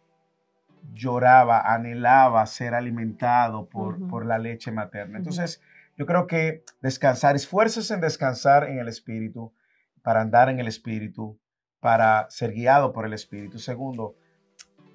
lloraba, 0.92 1.72
anhelaba 1.74 2.44
ser 2.46 2.74
alimentado 2.74 3.66
por, 3.68 4.06
por 4.08 4.26
la 4.26 4.38
leche 4.38 4.70
materna. 4.70 5.18
Entonces, 5.18 5.60
yo 5.96 6.06
creo 6.06 6.26
que 6.26 6.62
descansar, 6.80 7.36
esfuerces 7.36 7.90
en 7.90 8.00
descansar 8.00 8.64
en 8.68 8.78
el 8.78 8.88
Espíritu, 8.88 9.52
para 10.02 10.20
andar 10.20 10.48
en 10.50 10.60
el 10.60 10.66
Espíritu, 10.68 11.38
para 11.80 12.26
ser 12.30 12.52
guiado 12.52 12.92
por 12.92 13.06
el 13.06 13.12
Espíritu. 13.14 13.58
Segundo, 13.58 14.14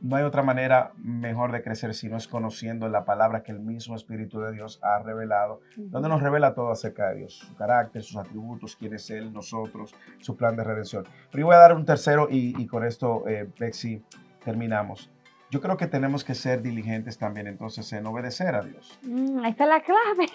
no 0.02 0.16
hay 0.16 0.24
otra 0.24 0.44
manera 0.44 0.92
mejor 0.98 1.52
de 1.52 1.62
crecer 1.62 1.94
si 1.94 2.10
no 2.10 2.18
es 2.18 2.28
conociendo 2.28 2.88
la 2.88 3.06
palabra 3.06 3.44
que 3.44 3.52
el 3.52 3.60
mismo 3.60 3.96
Espíritu 3.96 4.40
de 4.40 4.52
Dios 4.54 4.80
ha 4.82 5.00
revelado 5.00 5.62
donde 5.76 6.10
nos 6.10 6.22
revela 6.22 6.54
todo 6.54 6.72
acerca 6.72 7.10
de 7.10 7.18
Dios, 7.18 7.34
su 7.34 7.56
carácter, 7.56 8.02
sus 8.02 8.18
atributos, 8.18 8.76
quién 8.76 8.94
es 8.94 9.10
Él, 9.10 9.34
nosotros, 9.34 9.94
su 10.20 10.36
plan 10.36 10.56
de 10.56 10.64
redención. 10.64 11.06
Pero 11.32 11.42
yo 11.42 11.46
voy 11.48 11.56
a 11.56 11.60
dar 11.60 11.76
un 11.76 11.86
tercero 11.86 12.28
y, 12.30 12.60
y 12.62 12.68
con 12.68 12.86
esto, 12.86 13.28
eh, 13.28 13.50
Bexy, 13.60 14.04
terminamos. 14.44 15.12
Yo 15.52 15.62
creo 15.62 15.78
que 15.78 15.88
tenemos 15.88 16.24
que 16.24 16.36
ser 16.36 16.62
diligentes 16.62 17.18
también 17.18 17.48
entonces 17.48 17.92
en 17.94 18.06
obedecer 18.06 18.54
a 18.54 18.62
Dios. 18.62 19.00
Mm, 19.02 19.40
ahí 19.40 19.52
está 19.52 19.66
la 19.66 19.82
clave. 19.82 20.28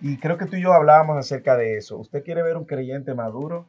Y 0.00 0.18
creo 0.18 0.36
que 0.36 0.46
tú 0.46 0.56
y 0.56 0.62
yo 0.62 0.72
hablábamos 0.72 1.16
acerca 1.16 1.56
de 1.56 1.78
eso. 1.78 1.96
¿Usted 1.98 2.22
quiere 2.22 2.42
ver 2.42 2.56
un 2.56 2.64
creyente 2.64 3.14
maduro? 3.14 3.66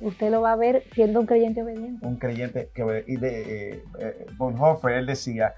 Usted 0.00 0.30
lo 0.30 0.42
va 0.42 0.52
a 0.52 0.56
ver 0.56 0.84
siendo 0.92 1.20
un 1.20 1.26
creyente 1.26 1.62
obediente. 1.62 2.06
Un 2.06 2.16
creyente 2.16 2.70
que... 2.74 3.04
Y 3.06 3.16
de, 3.16 3.70
eh, 3.70 3.84
eh, 3.98 4.26
Bonhoeffer, 4.36 4.92
él 4.92 5.06
decía, 5.06 5.54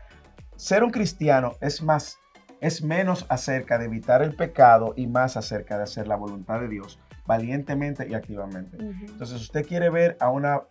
ser 0.57 0.85
un 0.85 0.91
cristiano 0.91 1.55
es 1.61 1.83
más, 1.83 2.19
es 2.61 2.83
menos 2.83 3.27
acerca 3.29 3.79
de 3.79 3.87
evitar 3.87 4.23
el 4.23 4.35
pecado 4.37 4.95
y 4.97 5.07
más 5.07 5.37
acerca 5.37 5.77
de 5.77 5.85
hacer 5.85 6.07
la 6.07 6.17
voluntad 6.17 6.61
de 6.61 6.69
Dios 6.69 7.01
valientemente 7.27 8.07
y 8.09 8.15
activamente. 8.15 8.77
Ujú. 8.77 9.07
Entonces, 9.09 9.41
usted 9.41 9.67
quiere 9.67 9.91
ver 9.91 10.17
a 10.21 10.31
una 10.31 10.63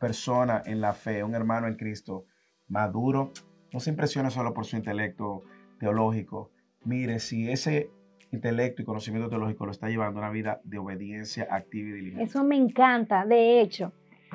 persona 0.00 0.62
en 0.66 0.80
la 0.80 0.92
fe, 0.92 1.22
un 1.22 1.34
hermano 1.34 1.68
en 1.68 1.76
Cristo 1.76 2.24
maduro, 2.68 3.32
no 3.72 3.80
se 3.80 3.90
impresione 3.90 4.30
solo 4.30 4.52
por 4.52 4.66
su 4.66 4.76
intelecto 4.76 5.42
teológico. 5.78 6.50
Mire, 6.84 7.20
si 7.20 7.50
ese 7.50 7.90
intelecto 8.32 8.82
y 8.82 8.84
conocimiento 8.84 9.28
teológico 9.28 9.66
lo 9.66 9.72
está 9.72 9.88
llevando 9.88 10.18
a 10.18 10.22
una 10.22 10.30
vida 10.30 10.60
de 10.64 10.78
obediencia 10.78 11.46
activa 11.50 11.90
y 11.90 11.92
diligente. 11.92 12.24
Eso 12.24 12.42
me 12.42 12.56
encanta. 12.56 13.24
De 13.24 13.60
hecho, 13.60 13.92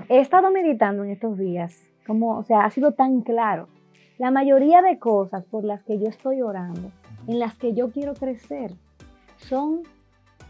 he 0.08 0.20
estado 0.20 0.52
meditando 0.52 1.04
en 1.04 1.12
estos 1.12 1.38
días, 1.38 1.90
como, 2.06 2.38
o 2.38 2.44
sea, 2.44 2.62
ha 2.62 2.70
sido 2.70 2.94
tan 2.94 3.22
claro. 3.22 3.68
La 4.18 4.32
mayoría 4.32 4.82
de 4.82 4.98
cosas 4.98 5.44
por 5.46 5.64
las 5.64 5.84
que 5.84 6.00
yo 6.00 6.08
estoy 6.08 6.42
orando, 6.42 6.92
en 7.28 7.40
las 7.40 7.58
que 7.58 7.74
yo 7.74 7.92
quiero 7.92 8.14
crecer, 8.14 8.72
son 9.38 9.82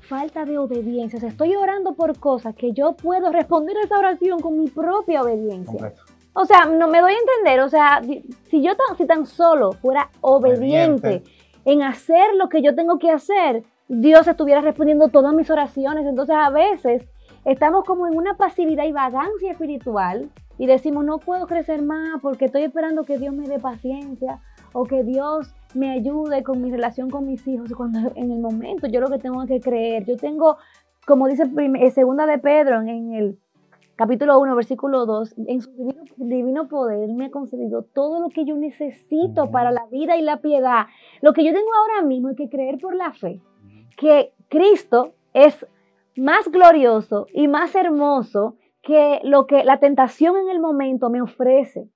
falta 0.02 0.46
de 0.46 0.58
obediencia. 0.58 1.18
O 1.18 1.20
sea, 1.20 1.30
estoy 1.30 1.56
orando 1.56 1.96
por 1.96 2.20
cosas 2.20 2.56
que 2.56 2.72
yo 2.74 2.96
puedo 2.96 3.32
responder 3.32 3.78
a 3.78 3.82
esa 3.82 3.98
oración 3.98 4.40
con 4.40 4.58
mi 4.58 4.68
propia 4.70 5.22
obediencia. 5.22 5.66
Completo. 5.66 6.02
O 6.40 6.46
sea, 6.46 6.66
no 6.66 6.88
me 6.88 7.02
doy 7.02 7.14
a 7.14 7.18
entender, 7.18 7.62
o 7.62 7.70
sea, 7.70 8.00
si 8.04 8.62
yo 8.62 8.76
tan, 8.76 8.96
si 8.96 9.08
tan 9.08 9.26
solo 9.26 9.72
fuera 9.72 10.12
obediente, 10.22 11.08
Obediente. 11.08 11.24
En 11.68 11.84
hacer 11.84 12.34
lo 12.36 12.48
que 12.48 12.62
yo 12.62 12.74
tengo 12.76 12.98
que 12.98 13.12
hacer, 13.12 13.64
Dios 13.90 14.26
estuviera 14.26 14.62
respondiendo 14.62 15.10
todas 15.10 15.34
mis 15.34 15.50
oraciones. 15.50 16.06
Entonces 16.06 16.36
a 16.40 16.50
veces 16.50 17.04
estamos 17.44 17.84
como 17.84 18.08
en 18.08 18.16
una 18.16 18.38
pasividad 18.38 18.86
y 18.86 18.94
vagancia 18.94 19.52
espiritual 19.52 20.30
y 20.58 20.66
decimos, 20.66 21.04
no 21.04 21.18
puedo 21.18 21.46
crecer 21.46 21.82
más 21.82 22.22
porque 22.22 22.46
estoy 22.46 22.64
esperando 22.64 23.04
que 23.04 23.18
Dios 23.18 23.36
me 23.36 23.50
dé 23.50 23.60
paciencia 23.60 24.40
o 24.72 24.86
que 24.86 25.04
Dios 25.04 25.54
me 25.74 25.92
ayude 25.92 26.42
con 26.42 26.62
mi 26.62 26.72
relación 26.72 27.10
con 27.10 27.26
mis 27.26 27.46
hijos. 27.46 27.70
Cuando 27.76 28.00
en 28.16 28.32
el 28.32 28.40
momento 28.40 28.88
yo 28.88 29.02
lo 29.02 29.10
que 29.10 29.20
tengo 29.20 29.46
que 29.46 29.60
creer, 29.60 30.06
yo 30.06 30.16
tengo, 30.16 30.56
como 31.06 31.28
dice 31.28 31.44
eh, 31.82 31.92
segunda 31.92 32.26
de 32.26 32.38
Pedro 32.38 32.80
en 32.80 33.14
el 33.14 33.40
capítulo 33.98 34.40
1, 34.40 34.56
versículo 34.56 35.06
2, 35.06 35.36
en 35.48 35.62
su 35.62 35.72
divino, 35.72 36.04
divino 36.16 36.68
poder 36.68 37.10
me 37.10 37.26
ha 37.26 37.32
concedido 37.32 37.84
todo 37.84 38.22
lo 38.22 38.30
que 38.30 38.46
yo 38.46 38.56
necesito 38.56 39.52
para 39.52 39.72
la 39.72 39.86
vida 39.88 40.16
y 40.16 40.22
la 40.22 40.38
piedad. 40.38 40.86
Lo 41.22 41.34
que 41.34 41.44
yo 41.44 41.52
tengo 41.52 41.70
ahora 41.74 42.08
mismo 42.08 42.30
es 42.30 42.38
que 42.38 42.50
creer 42.50 42.78
por 42.78 42.96
la 42.96 43.12
fe 43.12 43.42
que 43.98 44.32
Cristo 44.48 45.14
es 45.34 45.66
más 46.16 46.50
glorioso 46.50 47.28
y 47.34 47.48
más 47.48 47.76
hermoso 47.76 48.56
que 48.82 49.20
lo 49.24 49.46
que 49.48 49.66
la 49.66 49.80
tentación 49.80 50.38
en 50.38 50.50
el 50.50 50.60
momento 50.60 51.10
me 51.10 51.22
ofrece 51.22 51.90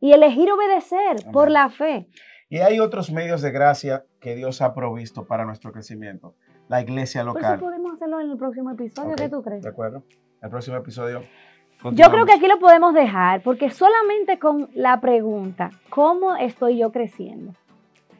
y 0.00 0.12
elegir 0.12 0.50
obedecer 0.50 1.16
Amén. 1.20 1.32
por 1.32 1.50
la 1.50 1.68
fe. 1.68 2.08
Y 2.48 2.58
hay 2.58 2.80
otros 2.80 3.12
medios 3.12 3.42
de 3.42 3.50
gracia 3.50 4.06
que 4.20 4.34
Dios 4.34 4.62
ha 4.62 4.74
provisto 4.74 5.26
para 5.26 5.44
nuestro 5.44 5.70
crecimiento. 5.72 6.34
La 6.68 6.80
iglesia 6.80 7.22
Por 7.22 7.30
eso 7.30 7.38
local. 7.40 7.60
podemos 7.60 7.92
hacerlo 7.94 8.20
en 8.20 8.30
el 8.30 8.38
próximo 8.38 8.70
episodio. 8.70 9.10
Ok, 9.10 9.18
¿Qué 9.18 9.28
tú 9.28 9.42
crees? 9.42 9.62
¿De 9.62 9.68
acuerdo? 9.68 10.04
El 10.40 10.50
próximo 10.50 10.76
episodio. 10.76 11.22
Yo 11.92 12.10
creo 12.10 12.26
que 12.26 12.32
aquí 12.32 12.48
lo 12.48 12.58
podemos 12.58 12.92
dejar 12.92 13.42
porque 13.42 13.70
solamente 13.70 14.38
con 14.38 14.68
la 14.74 15.00
pregunta, 15.00 15.70
¿cómo 15.90 16.34
estoy 16.36 16.78
yo 16.78 16.90
creciendo? 16.90 17.52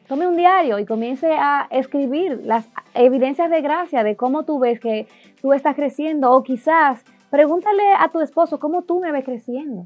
Tome 0.07 0.27
un 0.27 0.37
diario 0.37 0.79
y 0.79 0.85
comience 0.85 1.31
a 1.33 1.67
escribir 1.69 2.41
las 2.43 2.67
evidencias 2.93 3.51
de 3.51 3.61
gracia 3.61 4.03
de 4.03 4.15
cómo 4.15 4.43
tú 4.43 4.59
ves 4.59 4.79
que 4.79 5.07
tú 5.41 5.53
estás 5.53 5.75
creciendo 5.75 6.31
o 6.31 6.41
quizás 6.41 7.03
pregúntale 7.29 7.83
a 7.97 8.09
tu 8.09 8.21
esposo 8.21 8.59
cómo 8.59 8.83
tú 8.83 8.99
me 8.99 9.11
ves 9.11 9.25
creciendo. 9.25 9.85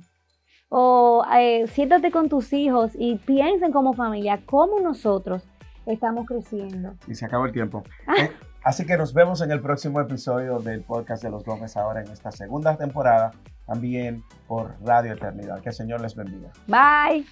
O 0.70 1.26
eh, 1.38 1.68
siéntate 1.68 2.12
con 2.12 2.30
tus 2.30 2.54
hijos 2.54 2.92
y 2.98 3.18
piensen 3.18 3.72
como 3.72 3.94
familia 3.94 4.40
cómo 4.46 4.80
nosotros 4.80 5.44
estamos 5.86 6.26
creciendo. 6.26 6.94
Y 7.08 7.16
se 7.16 7.26
acabó 7.26 7.46
el 7.46 7.52
tiempo. 7.52 7.84
Ah. 8.08 8.16
Eh, 8.20 8.32
así 8.64 8.86
que 8.86 8.98
nos 8.98 9.14
vemos 9.14 9.42
en 9.42 9.52
el 9.52 9.62
próximo 9.62 10.00
episodio 10.00 10.60
del 10.60 10.84
podcast 10.84 11.24
de 11.24 11.32
los 11.32 11.44
Gómez 11.44 11.76
ahora 11.76 12.02
en 12.02 12.12
esta 12.12 12.32
segunda 12.32 12.78
temporada, 12.78 13.32
también 13.66 14.24
por 14.48 14.76
Radio 14.84 15.14
Eternidad. 15.14 15.62
Que 15.62 15.70
el 15.70 15.76
Señor 15.76 16.02
les 16.02 16.16
bendiga. 16.16 16.52
Bye. 16.68 17.26